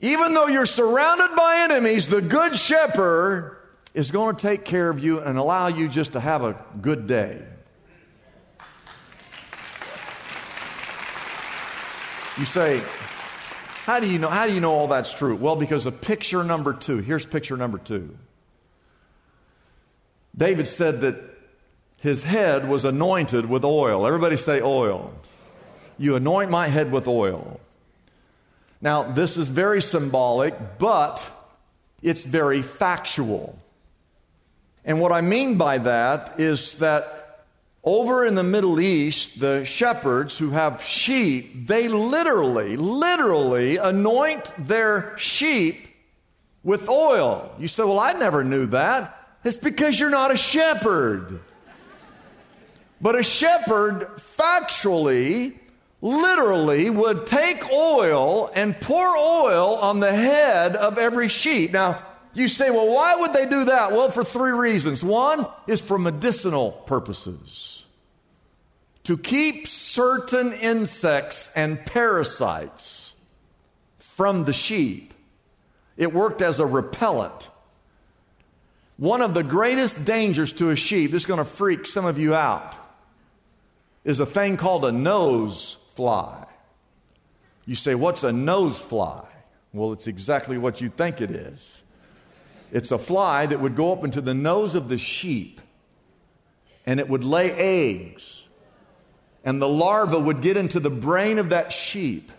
Even 0.00 0.32
though 0.32 0.46
you're 0.46 0.66
surrounded 0.66 1.36
by 1.36 1.58
enemies, 1.70 2.08
the 2.08 2.22
good 2.22 2.56
shepherd 2.56 3.58
is 3.92 4.10
going 4.10 4.34
to 4.34 4.42
take 4.42 4.64
care 4.64 4.88
of 4.88 5.00
you 5.00 5.20
and 5.20 5.38
allow 5.38 5.68
you 5.68 5.88
just 5.88 6.14
to 6.14 6.20
have 6.20 6.42
a 6.42 6.56
good 6.80 7.06
day. 7.06 7.42
You 12.36 12.44
say, 12.44 12.82
how 13.84 14.00
do 14.00 14.08
you 14.08 14.18
know, 14.18 14.28
how 14.28 14.46
do 14.46 14.52
you 14.52 14.60
know 14.60 14.72
all 14.72 14.88
that's 14.88 15.12
true? 15.12 15.36
Well, 15.36 15.56
because 15.56 15.86
of 15.86 16.00
picture 16.00 16.42
number 16.42 16.72
two. 16.72 16.98
Here's 16.98 17.24
picture 17.24 17.56
number 17.56 17.78
two. 17.78 18.16
David 20.36 20.66
said 20.66 21.02
that 21.02 21.16
his 21.98 22.24
head 22.24 22.68
was 22.68 22.84
anointed 22.84 23.46
with 23.46 23.64
oil. 23.64 24.06
Everybody 24.06 24.36
say 24.36 24.60
oil. 24.60 25.14
You 25.96 26.16
anoint 26.16 26.50
my 26.50 26.66
head 26.66 26.90
with 26.90 27.06
oil. 27.06 27.60
Now, 28.80 29.04
this 29.04 29.36
is 29.36 29.48
very 29.48 29.80
symbolic, 29.80 30.78
but 30.78 31.26
it's 32.02 32.24
very 32.24 32.62
factual. 32.62 33.58
And 34.84 35.00
what 35.00 35.12
I 35.12 35.20
mean 35.20 35.56
by 35.56 35.78
that 35.78 36.38
is 36.38 36.74
that 36.74 37.23
over 37.84 38.24
in 38.24 38.34
the 38.34 38.42
Middle 38.42 38.80
East, 38.80 39.40
the 39.40 39.64
shepherds 39.64 40.38
who 40.38 40.50
have 40.50 40.82
sheep, 40.82 41.66
they 41.66 41.86
literally, 41.88 42.76
literally 42.76 43.76
anoint 43.76 44.52
their 44.58 45.16
sheep 45.18 45.86
with 46.62 46.88
oil. 46.88 47.54
You 47.58 47.68
say, 47.68 47.84
Well, 47.84 48.00
I 48.00 48.14
never 48.14 48.42
knew 48.42 48.66
that. 48.66 49.20
It's 49.44 49.58
because 49.58 50.00
you're 50.00 50.10
not 50.10 50.32
a 50.32 50.36
shepherd. 50.36 51.40
But 53.00 53.16
a 53.16 53.22
shepherd, 53.22 54.08
factually, 54.16 55.52
literally, 56.00 56.88
would 56.88 57.26
take 57.26 57.70
oil 57.70 58.50
and 58.54 58.80
pour 58.80 59.06
oil 59.06 59.74
on 59.74 60.00
the 60.00 60.12
head 60.12 60.74
of 60.74 60.96
every 60.96 61.28
sheep. 61.28 61.72
Now, 61.72 61.98
you 62.34 62.48
say, 62.48 62.70
well, 62.70 62.92
why 62.92 63.16
would 63.16 63.32
they 63.32 63.46
do 63.46 63.64
that? 63.66 63.92
Well, 63.92 64.10
for 64.10 64.24
three 64.24 64.52
reasons. 64.52 65.02
One 65.02 65.46
is 65.66 65.80
for 65.80 65.98
medicinal 65.98 66.72
purposes 66.72 67.84
to 69.04 69.18
keep 69.18 69.68
certain 69.68 70.52
insects 70.52 71.50
and 71.54 71.84
parasites 71.84 73.14
from 73.98 74.44
the 74.44 74.52
sheep. 74.52 75.14
It 75.96 76.12
worked 76.12 76.42
as 76.42 76.58
a 76.58 76.66
repellent. 76.66 77.50
One 78.96 79.22
of 79.22 79.34
the 79.34 79.42
greatest 79.42 80.04
dangers 80.04 80.52
to 80.54 80.70
a 80.70 80.76
sheep, 80.76 81.10
this 81.10 81.22
is 81.22 81.26
going 81.26 81.38
to 81.38 81.44
freak 81.44 81.86
some 81.86 82.04
of 82.04 82.18
you 82.18 82.34
out, 82.34 82.76
is 84.04 84.20
a 84.20 84.26
thing 84.26 84.56
called 84.56 84.84
a 84.84 84.92
nose 84.92 85.76
fly. 85.94 86.46
You 87.66 87.74
say, 87.74 87.94
What's 87.94 88.24
a 88.24 88.32
nose 88.32 88.80
fly? 88.80 89.24
Well, 89.72 89.92
it's 89.92 90.06
exactly 90.06 90.58
what 90.58 90.80
you 90.80 90.88
think 90.88 91.20
it 91.20 91.30
is. 91.30 91.83
It's 92.74 92.90
a 92.90 92.98
fly 92.98 93.46
that 93.46 93.60
would 93.60 93.76
go 93.76 93.92
up 93.92 94.02
into 94.02 94.20
the 94.20 94.34
nose 94.34 94.74
of 94.74 94.88
the 94.88 94.98
sheep 94.98 95.60
and 96.84 96.98
it 96.98 97.08
would 97.08 97.22
lay 97.22 97.52
eggs 97.52 98.48
and 99.44 99.62
the 99.62 99.68
larva 99.68 100.18
would 100.18 100.42
get 100.42 100.56
into 100.56 100.80
the 100.80 100.90
brain 100.90 101.38
of 101.38 101.50
that 101.50 101.72
sheep. 101.72 102.32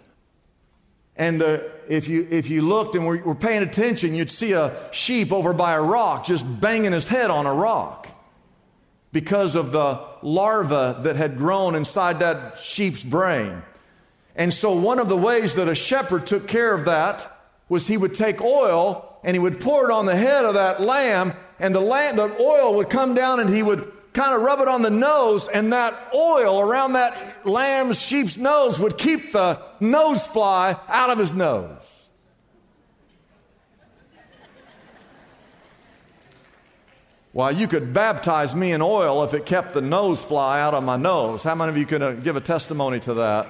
And 1.16 1.42
uh, 1.42 1.60
if, 1.88 2.10
you, 2.10 2.28
if 2.30 2.50
you 2.50 2.64
looked 2.64 2.96
and 2.96 3.06
were, 3.06 3.18
were 3.20 3.34
paying 3.34 3.64
attention, 3.64 4.14
you'd 4.14 4.30
see 4.30 4.52
a 4.52 4.76
sheep 4.92 5.32
over 5.32 5.54
by 5.54 5.74
a 5.74 5.82
rock 5.82 6.26
just 6.26 6.46
banging 6.60 6.92
his 6.92 7.08
head 7.08 7.32
on 7.32 7.46
a 7.46 7.54
rock 7.54 8.10
because 9.14 9.56
of 9.56 9.72
the 9.72 10.02
larva 10.22 11.00
that 11.04 11.16
had 11.16 11.38
grown 11.38 11.76
inside 11.76 12.20
that 12.20 12.60
sheep's 12.60 13.06
brain. 13.06 13.64
And 14.36 14.54
so, 14.54 14.76
one 14.76 15.00
of 15.00 15.08
the 15.08 15.16
ways 15.16 15.56
that 15.56 15.70
a 15.70 15.76
shepherd 15.76 16.28
took 16.28 16.46
care 16.46 16.74
of 16.74 16.84
that 16.84 17.32
was 17.70 17.88
he 17.88 17.96
would 17.96 18.14
take 18.14 18.42
oil 18.42 19.15
and 19.26 19.36
he 19.36 19.40
would 19.40 19.60
pour 19.60 19.90
it 19.90 19.92
on 19.92 20.06
the 20.06 20.16
head 20.16 20.46
of 20.46 20.54
that 20.54 20.80
lamb, 20.80 21.34
and 21.60 21.74
the, 21.74 21.80
lamb, 21.82 22.16
the 22.16 22.40
oil 22.40 22.76
would 22.76 22.92
come 22.92 23.16
down 23.16 23.40
and 23.40 23.50
he 23.50 23.64
would 23.64 23.92
kind 24.14 24.36
of 24.36 24.42
rub 24.42 24.60
it 24.60 24.68
on 24.68 24.84
the 24.84 24.92
nose, 24.92 25.50
and 25.50 25.74
that 25.74 25.94
oil 26.14 26.62
around 26.62 26.94
that 26.94 27.44
lamb's 27.46 28.00
sheep's 28.00 28.38
nose 28.38 28.80
would 28.80 29.00
keep 29.00 29.32
the 29.32 29.60
nose 29.80 30.26
fly 30.28 30.80
out 30.88 31.10
of 31.10 31.18
his 31.18 31.34
nose. 31.34 31.82
Why, 37.32 37.50
you 37.50 37.68
could 37.68 37.94
baptize 37.94 38.56
me 38.56 38.72
in 38.72 38.82
oil 38.82 39.24
if 39.24 39.34
it 39.34 39.46
kept 39.46 39.74
the 39.74 39.82
nose 39.82 40.24
fly 40.24 40.62
out 40.62 40.76
of 40.76 40.84
my 40.84 40.98
nose. 40.98 41.44
How 41.44 41.56
many 41.56 41.72
of 41.72 41.78
you 41.78 41.86
can 41.86 42.02
uh, 42.02 42.12
give 42.12 42.36
a 42.36 42.42
testimony 42.42 43.00
to 43.02 43.16
that? 43.16 43.48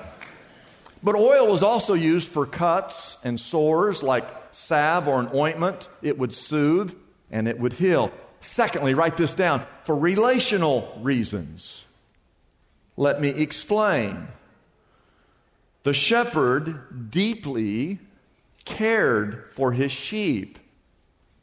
But 1.04 1.16
oil 1.16 1.48
was 1.48 1.62
also 1.62 1.94
used 1.94 2.30
for 2.30 2.46
cuts 2.48 3.18
and 3.24 3.38
sores, 3.38 4.02
like 4.02 4.45
salve 4.56 5.08
or 5.08 5.20
an 5.20 5.30
ointment. 5.34 5.90
It 6.02 6.18
would 6.18 6.34
soothe 6.34 6.96
and 7.30 7.48
it 7.48 7.60
would 7.60 7.74
heal. 7.74 8.12
Secondly, 8.40 8.94
write 8.94 9.18
this 9.18 9.34
down 9.34 9.66
for 9.84 9.96
relational 9.96 10.98
reasons. 11.02 11.84
Let 12.96 13.20
me 13.20 13.30
explain. 13.30 14.28
The 15.84 15.94
shepherd 15.94 17.12
deeply 17.12 18.00
cared 18.64 19.50
for 19.52 19.74
his 19.74 19.92
sheep. 19.92 20.58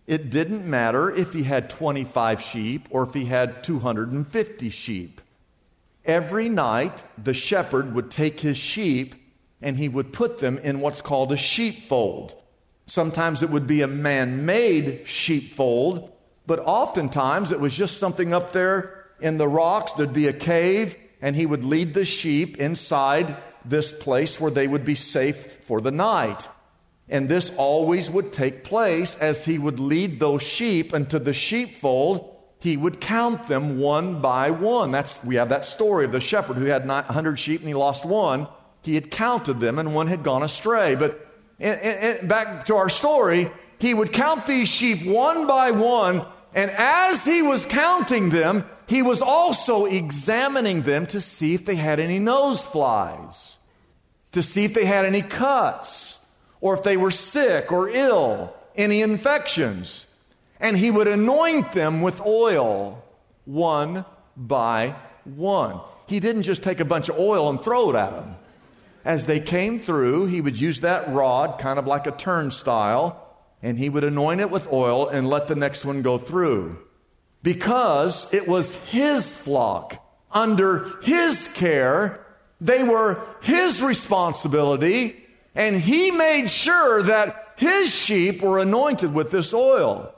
It 0.07 0.31
didn't 0.31 0.67
matter 0.67 1.11
if 1.11 1.33
he 1.33 1.43
had 1.43 1.71
25 1.71 2.41
sheep 2.41 2.89
or 2.91 3.05
if 3.05 3.15
he 3.15 3.27
had 3.27 3.63
250 3.63 4.71
sheep. 4.71 5.21
Every 6.05 6.49
night, 6.49 7.05
the 7.23 7.35
shepherd 7.35 7.95
would 7.95 8.11
take 8.11 8.41
his 8.41 8.57
sheep 8.57 9.15
and 9.61 9.77
he 9.77 9.89
would 9.89 10.13
put 10.13 10.39
them 10.39 10.59
in 10.59 10.81
what's 10.81 11.01
called 11.01 11.31
a 11.31 11.37
sheepfold. 11.37 12.35
Sometimes 12.87 13.43
it 13.43 13.51
would 13.51 13.67
be 13.67 13.83
a 13.83 13.87
man 13.87 14.45
made 14.45 15.07
sheepfold, 15.07 16.13
but 16.47 16.59
oftentimes 16.61 17.53
it 17.53 17.61
was 17.61 17.75
just 17.75 17.99
something 17.99 18.35
up 18.35 18.53
there 18.53 19.07
in 19.21 19.39
the 19.39 19.49
rocks. 19.49 19.93
There'd 19.93 20.13
be 20.13 20.27
a 20.27 20.33
cave, 20.33 20.97
and 21.21 21.37
he 21.37 21.47
would 21.47 21.65
lead 21.65 21.95
the 21.95 22.05
sheep 22.05 22.59
inside 22.59 23.37
this 23.65 23.93
place 23.93 24.41
where 24.41 24.51
they 24.51 24.67
would 24.67 24.85
be 24.85 24.97
safe 24.97 25.65
for 25.65 25.81
the 25.81 25.93
night. 25.93 26.49
And 27.09 27.29
this 27.29 27.53
always 27.57 28.11
would 28.11 28.33
take 28.33 28.65
place 28.65 29.15
as 29.17 29.45
he 29.45 29.59
would 29.59 29.79
lead 29.79 30.19
those 30.19 30.43
sheep 30.43 30.95
into 30.95 31.19
the 31.19 31.33
sheepfold. 31.33 32.37
He 32.59 32.77
would 32.77 33.01
count 33.01 33.49
them 33.49 33.79
one 33.79 34.21
by 34.21 34.51
one. 34.51 34.91
That's, 34.93 35.23
we 35.23 35.35
have 35.37 35.51
that 35.51 35.65
story 35.65 36.05
of 36.05 36.13
the 36.13 36.21
shepherd 36.21 36.57
who 36.57 36.67
had 36.67 36.87
100 36.87 37.39
sheep 37.39 37.61
and 37.61 37.69
he 37.69 37.75
lost 37.75 38.05
one. 38.05 38.49
He 38.83 38.95
had 38.95 39.11
counted 39.11 39.61
them 39.61 39.79
and 39.79 39.95
one 39.95 40.07
had 40.07 40.23
gone 40.23 40.43
astray. 40.43 40.95
But 40.95 41.32
in, 41.59 42.27
back 42.27 42.67
to 42.67 42.77
our 42.77 42.89
story, 42.89 43.51
he 43.79 43.95
would 43.95 44.13
count 44.13 44.47
these 44.47 44.69
sheep 44.69 45.05
one 45.05 45.47
by 45.47 45.71
one. 45.71 46.25
And 46.55 46.71
as 46.71 47.25
he 47.25 47.43
was 47.43 47.65
counting 47.65 48.31
them, 48.31 48.65
he 48.87 49.03
was 49.03 49.23
also 49.23 49.87
examining 49.87 50.83
them 50.83 51.07
to 51.07 51.21
see 51.21 51.55
if 51.55 51.65
they 51.65 51.77
had 51.77 51.99
any 51.99 52.19
nose 52.19 52.63
flies, 52.63 53.57
to 54.33 54.43
see 54.43 54.65
if 54.65 54.75
they 54.75 54.85
had 54.85 55.05
any 55.05 55.23
cuts 55.23 56.19
or 56.61 56.75
if 56.75 56.83
they 56.83 56.97
were 56.97 57.11
sick 57.11 57.73
or 57.73 57.89
ill, 57.89 58.55
any 58.77 59.03
infections. 59.03 60.07
And 60.61 60.77
he 60.77 60.91
would 60.91 61.09
anoint 61.09 61.73
them 61.73 62.03
with 62.03 62.21
oil 62.25 63.03
one 63.45 64.05
by 64.37 64.95
one. 65.25 65.81
He 66.07 66.21
didn't 66.21 66.43
just 66.43 66.63
take 66.63 66.81
a 66.81 66.85
bunch 66.85 67.09
of 67.09 67.19
oil 67.19 67.49
and 67.51 67.61
throw 67.61 67.91
it 67.91 67.97
at 67.97 68.11
them. 68.11 68.37
As 69.05 69.27
they 69.27 69.41
came 69.41 69.79
through, 69.79 70.27
he 70.27 70.41
would 70.41 70.61
use 70.61 70.81
that 70.81 71.13
rod, 71.13 71.59
kind 71.59 71.79
of 71.79 71.87
like 71.87 72.07
a 72.07 72.13
turnstile, 72.13 73.19
and 73.63 73.79
he 73.79 73.89
would 73.89 74.05
anoint 74.05 74.41
it 74.41 74.51
with 74.51 74.73
oil 74.73 75.09
and 75.09 75.29
let 75.29 75.47
the 75.47 75.55
next 75.55 75.85
one 75.85 76.03
go 76.03 76.19
through. 76.19 76.79
Because 77.43 78.33
it 78.33 78.47
was 78.47 78.75
his 78.87 79.37
flock, 79.37 80.05
under 80.31 81.01
his 81.03 81.49
care, 81.49 82.25
they 82.61 82.85
were 82.85 83.21
his 83.43 83.83
responsibility, 83.83 85.25
and 85.55 85.77
he 85.77 86.13
made 86.13 86.49
sure 86.49 87.03
that 87.03 87.55
his 87.57 87.95
sheep 87.95 88.41
were 88.41 88.61
anointed 88.61 89.13
with 89.13 89.31
this 89.31 89.53
oil. 89.53 90.15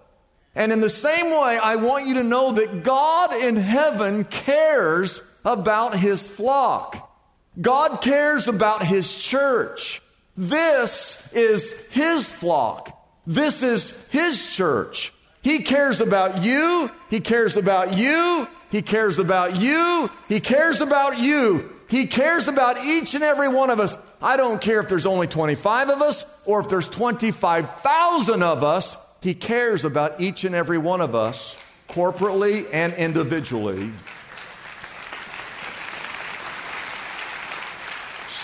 And 0.55 0.71
in 0.71 0.81
the 0.81 0.91
same 0.91 1.31
way, 1.31 1.59
I 1.59 1.77
want 1.77 2.07
you 2.07 2.15
to 2.15 2.23
know 2.23 2.53
that 2.53 2.85
God 2.85 3.33
in 3.33 3.57
heaven 3.57 4.25
cares 4.25 5.23
about 5.45 5.97
his 5.97 6.29
flock. 6.29 7.11
God 7.61 8.01
cares 8.01 8.49
about 8.49 8.83
his 8.85 9.15
church. 9.15 10.03
This 10.37 11.33
is 11.33 11.73
his 11.89 12.33
flock. 12.33 12.91
This 13.27 13.63
is 13.63 14.09
his 14.09 14.47
church. 14.47 15.13
He 15.43 15.61
cares 15.61 16.01
about 16.01 16.43
you. 16.43 16.91
He 17.11 17.21
cares 17.21 17.57
about 17.57 17.97
you. 17.97 18.49
He 18.71 18.83
cares 18.83 19.19
about 19.19 19.61
you. 19.61 20.11
He 20.29 20.41
cares 20.41 20.81
about 20.81 21.19
you. 21.19 21.71
He 21.89 22.07
cares 22.07 22.49
about 22.49 22.85
each 22.85 23.15
and 23.15 23.23
every 23.23 23.49
one 23.49 23.71
of 23.71 23.79
us. 23.79 23.97
I 24.21 24.37
don't 24.37 24.61
care 24.61 24.81
if 24.81 24.89
there's 24.89 25.07
only 25.07 25.27
25 25.27 25.91
of 25.91 26.03
us 26.03 26.25
or 26.47 26.61
if 26.61 26.69
there's 26.69 26.89
25,000 26.89 28.43
of 28.43 28.65
us. 28.65 28.97
He 29.21 29.35
cares 29.35 29.85
about 29.85 30.21
each 30.21 30.45
and 30.45 30.55
every 30.55 30.79
one 30.79 31.01
of 31.01 31.15
us, 31.15 31.57
corporately 31.89 32.67
and 32.73 32.93
individually. 32.95 33.93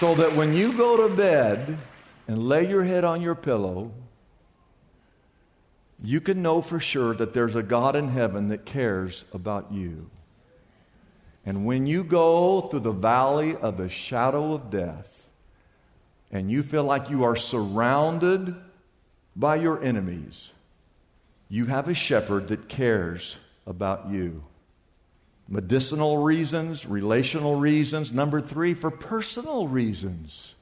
So 0.00 0.14
that 0.14 0.34
when 0.34 0.54
you 0.54 0.72
go 0.72 1.06
to 1.06 1.14
bed 1.14 1.78
and 2.26 2.48
lay 2.48 2.66
your 2.66 2.84
head 2.84 3.04
on 3.04 3.20
your 3.20 3.34
pillow, 3.34 3.92
you 6.02 6.22
can 6.22 6.40
know 6.40 6.62
for 6.62 6.80
sure 6.80 7.12
that 7.16 7.34
there's 7.34 7.54
a 7.54 7.62
God 7.62 7.94
in 7.94 8.08
heaven 8.08 8.48
that 8.48 8.64
cares 8.64 9.26
about 9.34 9.70
you. 9.70 10.08
And 11.44 11.66
when 11.66 11.86
you 11.86 12.02
go 12.02 12.62
through 12.62 12.80
the 12.80 12.92
valley 12.92 13.54
of 13.56 13.76
the 13.76 13.90
shadow 13.90 14.54
of 14.54 14.70
death, 14.70 15.28
and 16.32 16.50
you 16.50 16.62
feel 16.62 16.84
like 16.84 17.10
you 17.10 17.24
are 17.24 17.36
surrounded 17.36 18.54
by 19.36 19.56
your 19.56 19.84
enemies, 19.84 20.48
you 21.50 21.66
have 21.66 21.88
a 21.88 21.94
shepherd 21.94 22.48
that 22.48 22.70
cares 22.70 23.36
about 23.66 24.08
you. 24.08 24.44
Medicinal 25.52 26.18
reasons, 26.18 26.86
relational 26.86 27.56
reasons. 27.56 28.12
Number 28.12 28.40
three, 28.40 28.72
for 28.72 28.90
personal 28.90 29.66
reasons. 29.66 30.54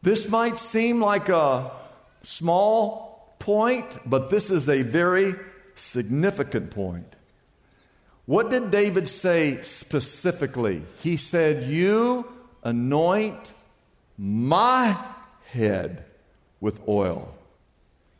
This 0.00 0.28
might 0.28 0.58
seem 0.58 0.98
like 0.98 1.28
a 1.28 1.70
small 2.22 3.36
point, 3.38 3.98
but 4.06 4.30
this 4.30 4.50
is 4.50 4.66
a 4.68 4.80
very 4.80 5.34
significant 5.74 6.70
point. 6.70 7.14
What 8.24 8.50
did 8.50 8.70
David 8.70 9.08
say 9.08 9.60
specifically? 9.60 10.82
He 11.02 11.18
said, 11.18 11.70
You 11.70 12.26
anoint 12.64 13.52
my 14.16 14.96
head 15.48 16.06
with 16.60 16.80
oil. 16.88 17.36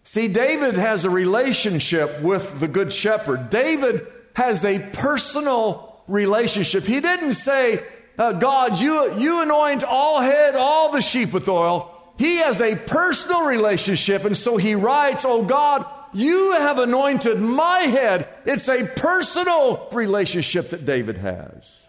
See, 0.04 0.28
David 0.28 0.74
has 0.74 1.04
a 1.04 1.10
relationship 1.10 2.20
with 2.20 2.60
the 2.60 2.68
Good 2.68 2.92
Shepherd. 2.92 3.48
David 3.48 4.06
has 4.34 4.64
a 4.64 4.78
personal 4.92 6.02
relationship. 6.08 6.84
He 6.84 7.00
didn't 7.00 7.34
say, 7.34 7.82
uh, 8.18 8.32
God, 8.32 8.78
you, 8.78 9.14
you 9.18 9.42
anoint 9.42 9.84
all 9.84 10.20
head, 10.20 10.54
all 10.54 10.92
the 10.92 11.00
sheep 11.00 11.32
with 11.32 11.48
oil. 11.48 11.88
He 12.18 12.36
has 12.38 12.60
a 12.60 12.76
personal 12.76 13.44
relationship, 13.44 14.24
and 14.24 14.36
so 14.36 14.56
he 14.56 14.74
writes, 14.74 15.24
Oh 15.26 15.42
God, 15.42 15.86
you 16.12 16.52
have 16.52 16.78
anointed 16.78 17.40
my 17.40 17.80
head. 17.80 18.28
It's 18.44 18.68
a 18.68 18.84
personal 18.84 19.88
relationship 19.92 20.70
that 20.70 20.84
David 20.84 21.18
has. 21.18 21.88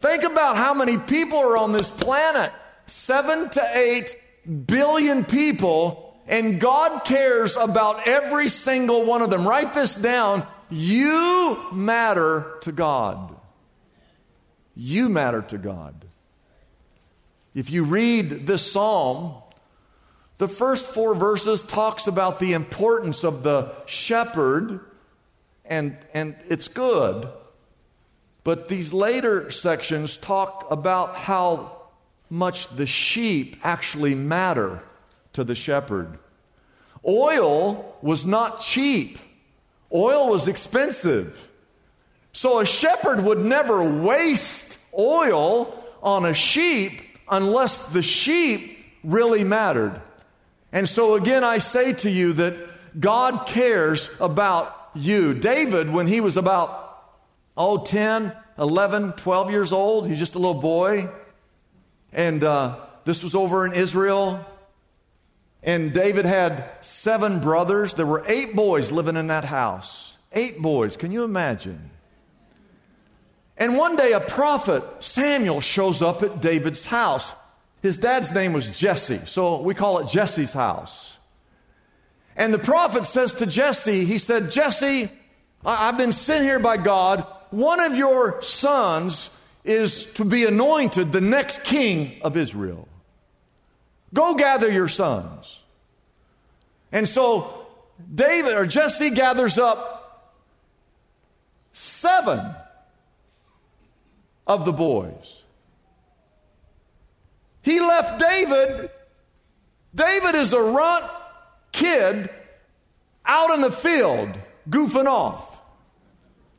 Think 0.00 0.24
about 0.24 0.56
how 0.56 0.74
many 0.74 0.98
people 0.98 1.38
are 1.38 1.56
on 1.56 1.72
this 1.72 1.90
planet 1.90 2.52
seven 2.86 3.48
to 3.50 3.70
eight 3.74 4.14
billion 4.66 5.24
people, 5.24 6.16
and 6.28 6.60
God 6.60 7.04
cares 7.04 7.56
about 7.56 8.06
every 8.06 8.48
single 8.48 9.04
one 9.04 9.22
of 9.22 9.30
them. 9.30 9.48
Write 9.48 9.74
this 9.74 9.94
down. 9.94 10.46
You 10.70 11.58
matter 11.72 12.56
to 12.62 12.72
God. 12.72 13.34
You 14.74 15.08
matter 15.08 15.42
to 15.42 15.58
God. 15.58 16.04
If 17.54 17.70
you 17.70 17.84
read 17.84 18.46
this 18.46 18.70
psalm, 18.70 19.34
the 20.38 20.48
first 20.48 20.86
four 20.86 21.14
verses 21.14 21.62
talks 21.62 22.06
about 22.06 22.38
the 22.38 22.52
importance 22.52 23.24
of 23.24 23.42
the 23.42 23.72
shepherd, 23.86 24.80
and, 25.64 25.96
and 26.12 26.36
it's 26.48 26.68
good. 26.68 27.28
But 28.44 28.68
these 28.68 28.92
later 28.92 29.50
sections 29.50 30.16
talk 30.18 30.66
about 30.70 31.16
how 31.16 31.72
much 32.28 32.68
the 32.68 32.86
sheep 32.86 33.56
actually 33.62 34.14
matter 34.14 34.82
to 35.32 35.42
the 35.42 35.54
shepherd. 35.54 36.18
Oil 37.06 37.96
was 38.02 38.26
not 38.26 38.60
cheap, 38.60 39.18
oil 39.92 40.28
was 40.28 40.48
expensive. 40.48 41.48
So 42.32 42.60
a 42.60 42.66
shepherd 42.66 43.22
would 43.24 43.38
never 43.38 43.82
waste 43.82 44.78
oil 44.96 45.84
on 46.02 46.24
a 46.26 46.34
sheep 46.34 47.02
unless 47.28 47.78
the 47.78 48.02
sheep 48.02 48.78
really 49.02 49.44
mattered. 49.44 50.00
And 50.72 50.88
so 50.88 51.14
again, 51.14 51.44
I 51.44 51.58
say 51.58 51.92
to 51.94 52.10
you 52.10 52.34
that 52.34 53.00
God 53.00 53.46
cares 53.46 54.10
about 54.20 54.90
you. 54.94 55.34
David, 55.34 55.90
when 55.90 56.06
he 56.06 56.20
was 56.20 56.36
about, 56.36 57.02
oh, 57.56 57.78
10, 57.78 58.32
11, 58.58 59.12
12 59.12 59.50
years 59.50 59.72
old. 59.72 60.08
He's 60.08 60.18
just 60.18 60.34
a 60.34 60.38
little 60.38 60.60
boy. 60.60 61.08
And 62.12 62.42
uh, 62.42 62.76
this 63.04 63.22
was 63.22 63.34
over 63.34 63.66
in 63.66 63.72
Israel. 63.72 64.44
And 65.66 65.92
David 65.92 66.24
had 66.24 66.64
seven 66.80 67.40
brothers. 67.40 67.94
There 67.94 68.06
were 68.06 68.24
eight 68.28 68.54
boys 68.54 68.92
living 68.92 69.16
in 69.16 69.26
that 69.26 69.44
house. 69.44 70.16
Eight 70.32 70.62
boys. 70.62 70.96
Can 70.96 71.10
you 71.10 71.24
imagine? 71.24 71.90
And 73.58 73.76
one 73.76 73.96
day 73.96 74.12
a 74.12 74.20
prophet, 74.20 74.84
Samuel, 75.00 75.60
shows 75.60 76.02
up 76.02 76.22
at 76.22 76.40
David's 76.40 76.84
house. 76.84 77.34
His 77.82 77.98
dad's 77.98 78.30
name 78.30 78.52
was 78.52 78.68
Jesse, 78.78 79.20
so 79.26 79.60
we 79.60 79.74
call 79.74 79.98
it 79.98 80.08
Jesse's 80.08 80.52
house. 80.52 81.18
And 82.36 82.54
the 82.54 82.58
prophet 82.58 83.06
says 83.06 83.34
to 83.34 83.46
Jesse, 83.46 84.04
he 84.04 84.18
said, 84.18 84.50
Jesse, 84.50 85.10
I've 85.64 85.96
been 85.96 86.12
sent 86.12 86.44
here 86.44 86.58
by 86.60 86.76
God. 86.76 87.26
One 87.50 87.80
of 87.80 87.96
your 87.96 88.40
sons 88.42 89.30
is 89.64 90.04
to 90.14 90.24
be 90.24 90.44
anointed 90.44 91.10
the 91.10 91.20
next 91.20 91.64
king 91.64 92.20
of 92.22 92.36
Israel. 92.36 92.86
Go 94.16 94.34
gather 94.34 94.72
your 94.72 94.88
sons. 94.88 95.60
And 96.90 97.06
so 97.06 97.66
David 98.14 98.54
or 98.54 98.66
Jesse 98.66 99.10
gathers 99.10 99.58
up 99.58 100.32
seven 101.74 102.54
of 104.46 104.64
the 104.64 104.72
boys. 104.72 105.42
He 107.60 107.78
left 107.78 108.18
David. 108.18 108.88
David 109.94 110.34
is 110.34 110.54
a 110.54 110.62
runt 110.62 111.04
kid 111.72 112.30
out 113.26 113.52
in 113.54 113.60
the 113.60 113.70
field 113.70 114.30
goofing 114.70 115.04
off. 115.04 115.60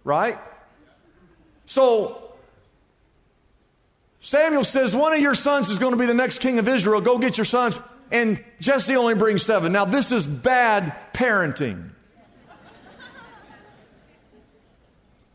Right? 0.03 0.37
So 1.65 2.26
Samuel 4.19 4.63
says, 4.63 4.95
One 4.95 5.13
of 5.13 5.19
your 5.19 5.35
sons 5.35 5.69
is 5.69 5.77
going 5.77 5.93
to 5.93 5.97
be 5.97 6.05
the 6.05 6.13
next 6.13 6.39
king 6.39 6.59
of 6.59 6.67
Israel. 6.67 7.01
Go 7.01 7.17
get 7.17 7.37
your 7.37 7.45
sons. 7.45 7.79
And 8.11 8.43
Jesse 8.59 8.95
only 8.95 9.15
brings 9.15 9.43
seven. 9.43 9.71
Now, 9.71 9.85
this 9.85 10.11
is 10.11 10.25
bad 10.25 10.95
parenting. 11.13 11.89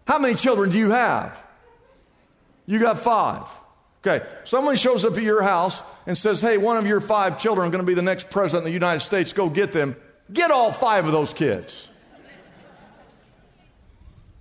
How 0.06 0.18
many 0.18 0.34
children 0.34 0.70
do 0.70 0.78
you 0.78 0.90
have? 0.90 1.42
You 2.66 2.78
got 2.78 2.98
five. 2.98 3.46
Okay, 4.04 4.26
someone 4.44 4.74
shows 4.74 5.04
up 5.04 5.16
at 5.16 5.22
your 5.22 5.42
house 5.42 5.80
and 6.06 6.18
says, 6.18 6.40
Hey, 6.40 6.58
one 6.58 6.76
of 6.76 6.86
your 6.86 7.00
five 7.00 7.38
children 7.38 7.68
are 7.68 7.70
going 7.70 7.84
to 7.84 7.86
be 7.86 7.94
the 7.94 8.02
next 8.02 8.30
president 8.30 8.62
of 8.62 8.64
the 8.66 8.72
United 8.72 9.00
States. 9.00 9.32
Go 9.32 9.48
get 9.48 9.70
them. 9.70 9.94
Get 10.32 10.50
all 10.50 10.72
five 10.72 11.06
of 11.06 11.12
those 11.12 11.32
kids. 11.32 11.88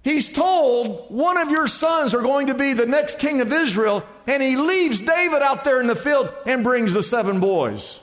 He's 0.03 0.31
told 0.31 1.11
one 1.11 1.37
of 1.37 1.51
your 1.51 1.67
sons 1.67 2.13
are 2.13 2.21
going 2.21 2.47
to 2.47 2.55
be 2.55 2.73
the 2.73 2.87
next 2.87 3.19
king 3.19 3.39
of 3.41 3.53
Israel, 3.53 4.03
and 4.27 4.41
he 4.41 4.55
leaves 4.55 4.99
David 4.99 5.41
out 5.41 5.63
there 5.63 5.79
in 5.79 5.87
the 5.87 5.95
field 5.95 6.33
and 6.45 6.63
brings 6.63 6.93
the 6.93 7.03
seven 7.03 7.39
boys. 7.39 7.99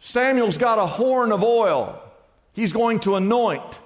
Samuel's 0.00 0.56
got 0.56 0.78
a 0.78 0.86
horn 0.86 1.32
of 1.32 1.44
oil. 1.44 2.00
He's 2.54 2.72
going 2.72 3.00
to 3.00 3.16
anoint. 3.16 3.80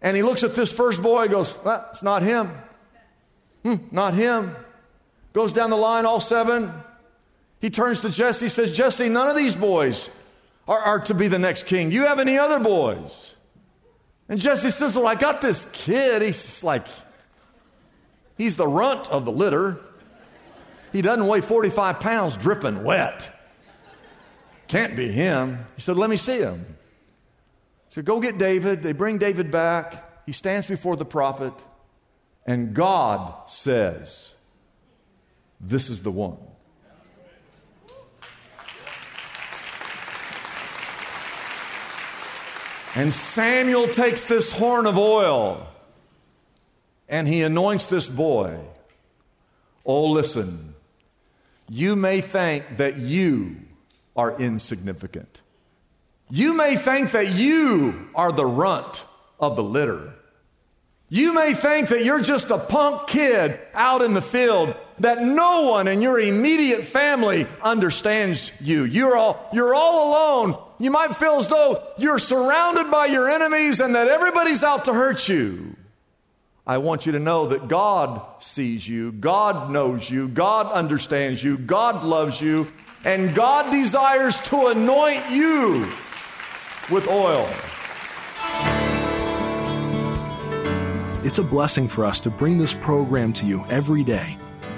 And 0.00 0.16
he 0.16 0.22
looks 0.22 0.44
at 0.44 0.54
this 0.54 0.72
first 0.72 1.02
boy 1.02 1.28
goes, 1.28 1.58
That's 1.64 2.02
not 2.02 2.22
him. 2.22 2.52
Hmm, 3.64 3.76
not 3.90 4.14
him. 4.14 4.54
Goes 5.32 5.52
down 5.52 5.70
the 5.70 5.76
line, 5.76 6.06
all 6.06 6.20
seven. 6.20 6.72
He 7.60 7.68
turns 7.68 8.00
to 8.00 8.10
Jesse, 8.10 8.48
says, 8.48 8.70
Jesse, 8.70 9.08
none 9.08 9.28
of 9.28 9.36
these 9.36 9.54
boys 9.54 10.08
are, 10.66 10.78
are 10.78 10.98
to 11.00 11.14
be 11.14 11.28
the 11.28 11.38
next 11.38 11.64
king. 11.64 11.92
You 11.92 12.06
have 12.06 12.18
any 12.18 12.38
other 12.38 12.58
boys? 12.58 13.34
And 14.30 14.40
Jesse 14.40 14.70
says, 14.70 14.96
Well, 14.96 15.08
I 15.08 15.16
got 15.16 15.42
this 15.42 15.66
kid. 15.72 16.22
He's 16.22 16.62
like, 16.64 16.86
he's 18.38 18.56
the 18.56 18.66
runt 18.66 19.08
of 19.10 19.24
the 19.24 19.32
litter. 19.32 19.78
He 20.92 21.02
doesn't 21.02 21.26
weigh 21.26 21.40
45 21.40 22.00
pounds, 22.00 22.36
dripping 22.36 22.84
wet. 22.84 23.36
Can't 24.68 24.96
be 24.96 25.10
him. 25.10 25.66
He 25.74 25.82
said, 25.82 25.96
Let 25.96 26.08
me 26.08 26.16
see 26.16 26.38
him. 26.38 26.64
So 27.90 28.02
go 28.02 28.20
get 28.20 28.38
David. 28.38 28.84
They 28.84 28.92
bring 28.92 29.18
David 29.18 29.50
back. 29.50 30.24
He 30.26 30.32
stands 30.32 30.68
before 30.68 30.96
the 30.96 31.04
prophet. 31.04 31.52
And 32.46 32.72
God 32.72 33.50
says, 33.50 34.30
This 35.60 35.90
is 35.90 36.02
the 36.02 36.12
one. 36.12 36.38
And 42.94 43.14
Samuel 43.14 43.88
takes 43.88 44.24
this 44.24 44.52
horn 44.52 44.86
of 44.86 44.98
oil 44.98 45.66
and 47.08 47.28
he 47.28 47.42
anoints 47.42 47.86
this 47.86 48.08
boy. 48.08 48.58
Oh, 49.84 50.06
listen, 50.06 50.74
you 51.68 51.96
may 51.96 52.20
think 52.20 52.76
that 52.78 52.96
you 52.96 53.56
are 54.16 54.38
insignificant. 54.40 55.40
You 56.30 56.54
may 56.54 56.76
think 56.76 57.12
that 57.12 57.32
you 57.32 58.10
are 58.14 58.32
the 58.32 58.46
runt 58.46 59.04
of 59.38 59.56
the 59.56 59.62
litter. 59.62 60.14
You 61.08 61.32
may 61.32 61.54
think 61.54 61.88
that 61.88 62.04
you're 62.04 62.20
just 62.20 62.50
a 62.50 62.58
punk 62.58 63.08
kid 63.08 63.58
out 63.74 64.02
in 64.02 64.14
the 64.14 64.22
field, 64.22 64.76
that 65.00 65.22
no 65.22 65.70
one 65.70 65.88
in 65.88 66.02
your 66.02 66.20
immediate 66.20 66.84
family 66.84 67.46
understands 67.62 68.52
you. 68.60 68.84
You're 68.84 69.16
all, 69.16 69.48
you're 69.52 69.74
all 69.74 70.10
alone. 70.10 70.62
You 70.78 70.90
might 70.90 71.16
feel 71.16 71.38
as 71.38 71.48
though 71.48 71.82
you're 71.98 72.18
surrounded 72.18 72.90
by 72.90 73.06
your 73.06 73.28
enemies 73.28 73.80
and 73.80 73.94
that 73.94 74.08
everybody's 74.08 74.62
out 74.62 74.84
to 74.84 74.94
hurt 74.94 75.28
you. 75.28 75.76
I 76.66 76.78
want 76.78 77.06
you 77.06 77.12
to 77.12 77.18
know 77.18 77.46
that 77.46 77.68
God 77.68 78.22
sees 78.40 78.86
you, 78.86 79.10
God 79.12 79.70
knows 79.70 80.08
you, 80.08 80.28
God 80.28 80.70
understands 80.70 81.42
you, 81.42 81.56
God 81.56 82.04
loves 82.04 82.40
you, 82.40 82.70
and 83.04 83.34
God 83.34 83.72
desires 83.72 84.38
to 84.50 84.66
anoint 84.66 85.30
you 85.30 85.88
with 86.90 87.08
oil. 87.08 87.48
It's 91.24 91.38
a 91.38 91.44
blessing 91.44 91.88
for 91.88 92.04
us 92.04 92.20
to 92.20 92.30
bring 92.30 92.58
this 92.58 92.74
program 92.74 93.32
to 93.34 93.46
you 93.46 93.64
every 93.70 94.04
day. 94.04 94.38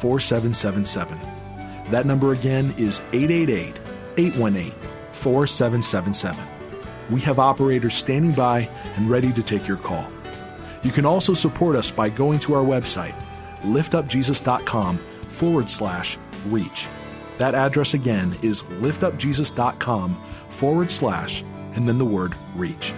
4777. 0.00 1.18
That 1.90 2.06
number 2.06 2.32
again 2.32 2.72
is 2.78 3.00
888 3.12 3.76
818 4.16 4.72
4777. 5.12 6.44
We 7.10 7.20
have 7.20 7.38
operators 7.38 7.94
standing 7.94 8.32
by 8.32 8.68
and 8.96 9.10
ready 9.10 9.32
to 9.32 9.42
take 9.42 9.66
your 9.66 9.76
call. 9.76 10.10
You 10.82 10.90
can 10.90 11.04
also 11.04 11.34
support 11.34 11.76
us 11.76 11.90
by 11.90 12.08
going 12.08 12.38
to 12.40 12.54
our 12.54 12.64
website, 12.64 13.14
liftupjesus.com 13.60 14.98
forward 14.98 15.68
slash 15.68 16.16
reach. 16.46 16.86
That 17.38 17.54
address 17.54 17.94
again 17.94 18.34
is 18.42 18.62
liftupjesus.com 18.62 20.14
forward 20.48 20.90
slash 20.90 21.42
and 21.74 21.88
then 21.88 21.98
the 21.98 22.04
word 22.04 22.34
reach. 22.54 22.94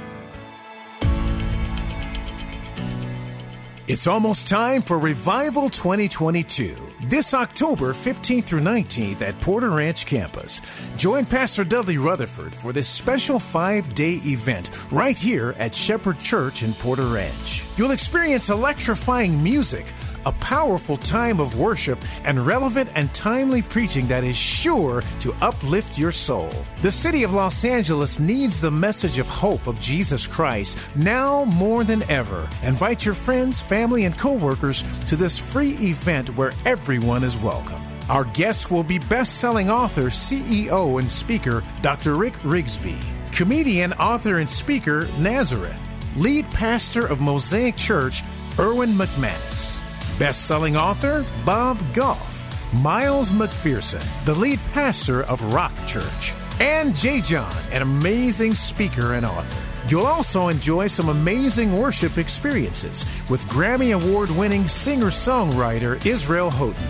It's 3.89 4.07
almost 4.07 4.47
time 4.47 4.83
for 4.83 4.99
Revival 4.99 5.69
2022. 5.69 6.92
This 7.05 7.35
October 7.35 7.93
15th 7.93 8.45
through 8.45 8.61
19th 8.61 9.23
at 9.23 9.41
Porter 9.41 9.71
Ranch 9.71 10.07
campus. 10.07 10.61
Join 10.97 11.27
Pastor 11.27 11.65
Dudley 11.65 11.99
Rutherford 11.99 12.55
for 12.55 12.73
this 12.73 12.89
special 12.89 13.41
five 13.41 13.93
day 13.93 14.21
event 14.25 14.71
right 14.93 15.19
here 15.19 15.57
at 15.59 15.75
Shepherd 15.75 16.21
Church 16.21 16.63
in 16.63 16.75
Porter 16.75 17.07
Ranch. 17.07 17.65
You'll 17.77 17.91
experience 17.91 18.51
electrifying 18.51 19.43
music 19.43 19.87
a 20.27 20.33
powerful 20.33 20.97
time 20.97 21.41
of 21.41 21.59
worship 21.59 21.99
and 22.25 22.47
relevant 22.47 22.91
and 22.95 23.13
timely 23.15 23.63
preaching 23.63 24.07
that 24.09 24.25
is 24.25 24.37
sure 24.37 25.03
to 25.21 25.35
uplift 25.41 25.99
your 25.99 26.13
soul. 26.13 26.51
The 26.83 26.91
city 26.91 27.23
of 27.23 27.33
Los 27.33 27.65
Angeles 27.65 28.19
needs 28.19 28.61
the 28.61 28.71
message 28.71 29.19
of 29.19 29.29
hope 29.29 29.67
of 29.67 29.81
Jesus 29.81 30.27
Christ 30.27 30.79
now 30.95 31.45
more 31.45 31.85
than 31.85 32.09
ever. 32.11 32.49
Invite 32.63 33.05
your 33.05 33.15
friends, 33.15 33.61
family, 33.61 34.05
and 34.05 34.17
coworkers 34.17 34.85
to 35.07 35.17
this 35.17 35.39
free 35.39 35.73
event 35.79 36.37
where 36.37 36.53
everyone 36.65 37.25
is 37.25 37.39
welcome. 37.39 37.83
Our 38.09 38.25
guests 38.25 38.71
will 38.71 38.85
be 38.85 38.99
best 38.99 39.39
selling 39.39 39.71
author, 39.71 40.05
CEO, 40.05 40.99
and 40.99 41.11
speaker 41.11 41.63
Dr. 41.83 42.17
Rick 42.17 42.35
Rigsby, 42.43 42.99
comedian, 43.33 43.93
author, 43.95 44.39
and 44.39 44.51
speaker 44.51 45.07
Nazareth, 45.19 45.81
lead 46.17 46.49
pastor 46.51 47.07
of 47.07 47.21
Mosaic 47.21 47.77
Church, 47.77 48.23
Erwin 48.59 48.93
McManus 48.93 49.81
Best 50.19 50.47
selling 50.47 50.77
author 50.77 51.25
Bob 51.45 51.79
Goff, 51.95 52.73
Miles 52.75 53.33
McPherson, 53.33 54.03
the 54.25 54.35
lead 54.35 54.61
pastor 54.73 55.23
of 55.25 55.43
Rock 55.53 55.73
Church, 55.87 56.35
and 56.61 56.95
J.John, 56.95 57.55
an 57.73 57.83
amazing 57.83 58.55
speaker 58.55 59.15
and 59.15 59.25
author. 59.25 59.89
You'll 59.89 60.07
also 60.07 60.49
enjoy 60.49 60.87
some 60.87 61.09
amazing 61.09 61.77
worship 61.77 62.19
experiences 62.19 63.05
with 63.29 63.45
Grammy 63.47 63.95
Award 63.95 64.31
winning 64.31 64.69
singer 64.69 65.07
songwriter 65.07 66.05
Israel 66.07 66.51
Houghton 66.51 66.89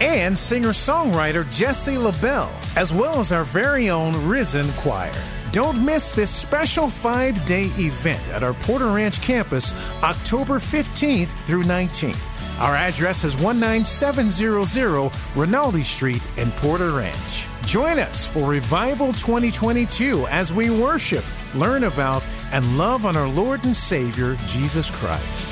and 0.00 0.36
singer 0.36 0.70
songwriter 0.70 1.50
Jesse 1.52 1.96
LaBelle, 1.96 2.52
as 2.76 2.92
well 2.92 3.20
as 3.20 3.30
our 3.32 3.44
very 3.44 3.88
own 3.88 4.28
Risen 4.28 4.70
Choir. 4.72 5.12
Don't 5.52 5.84
miss 5.84 6.12
this 6.12 6.32
special 6.32 6.90
five 6.90 7.46
day 7.46 7.66
event 7.78 8.28
at 8.30 8.42
our 8.42 8.54
Porter 8.54 8.88
Ranch 8.90 9.22
campus 9.22 9.72
October 10.02 10.58
15th 10.58 11.28
through 11.46 11.62
19th. 11.62 12.33
Our 12.60 12.76
address 12.76 13.24
is 13.24 13.34
19700 13.34 15.10
Rinaldi 15.34 15.82
Street 15.82 16.22
in 16.36 16.52
Porter 16.52 16.92
Ranch. 16.92 17.48
Join 17.66 17.98
us 17.98 18.26
for 18.26 18.48
Revival 18.48 19.12
2022 19.12 20.26
as 20.28 20.54
we 20.54 20.70
worship, 20.70 21.24
learn 21.56 21.84
about, 21.84 22.24
and 22.52 22.78
love 22.78 23.06
on 23.06 23.16
our 23.16 23.26
Lord 23.26 23.64
and 23.64 23.74
Savior, 23.74 24.36
Jesus 24.46 24.88
Christ. 24.88 25.48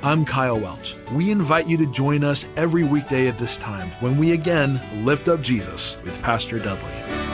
I'm 0.00 0.24
Kyle 0.24 0.60
Welch. 0.60 0.94
We 1.10 1.32
invite 1.32 1.66
you 1.66 1.76
to 1.78 1.86
join 1.86 2.22
us 2.22 2.46
every 2.56 2.84
weekday 2.84 3.26
at 3.26 3.36
this 3.36 3.56
time 3.56 3.90
when 3.98 4.16
we 4.16 4.30
again 4.30 4.80
lift 5.04 5.26
up 5.26 5.40
Jesus 5.40 5.96
with 6.04 6.22
Pastor 6.22 6.60
Dudley. 6.60 7.27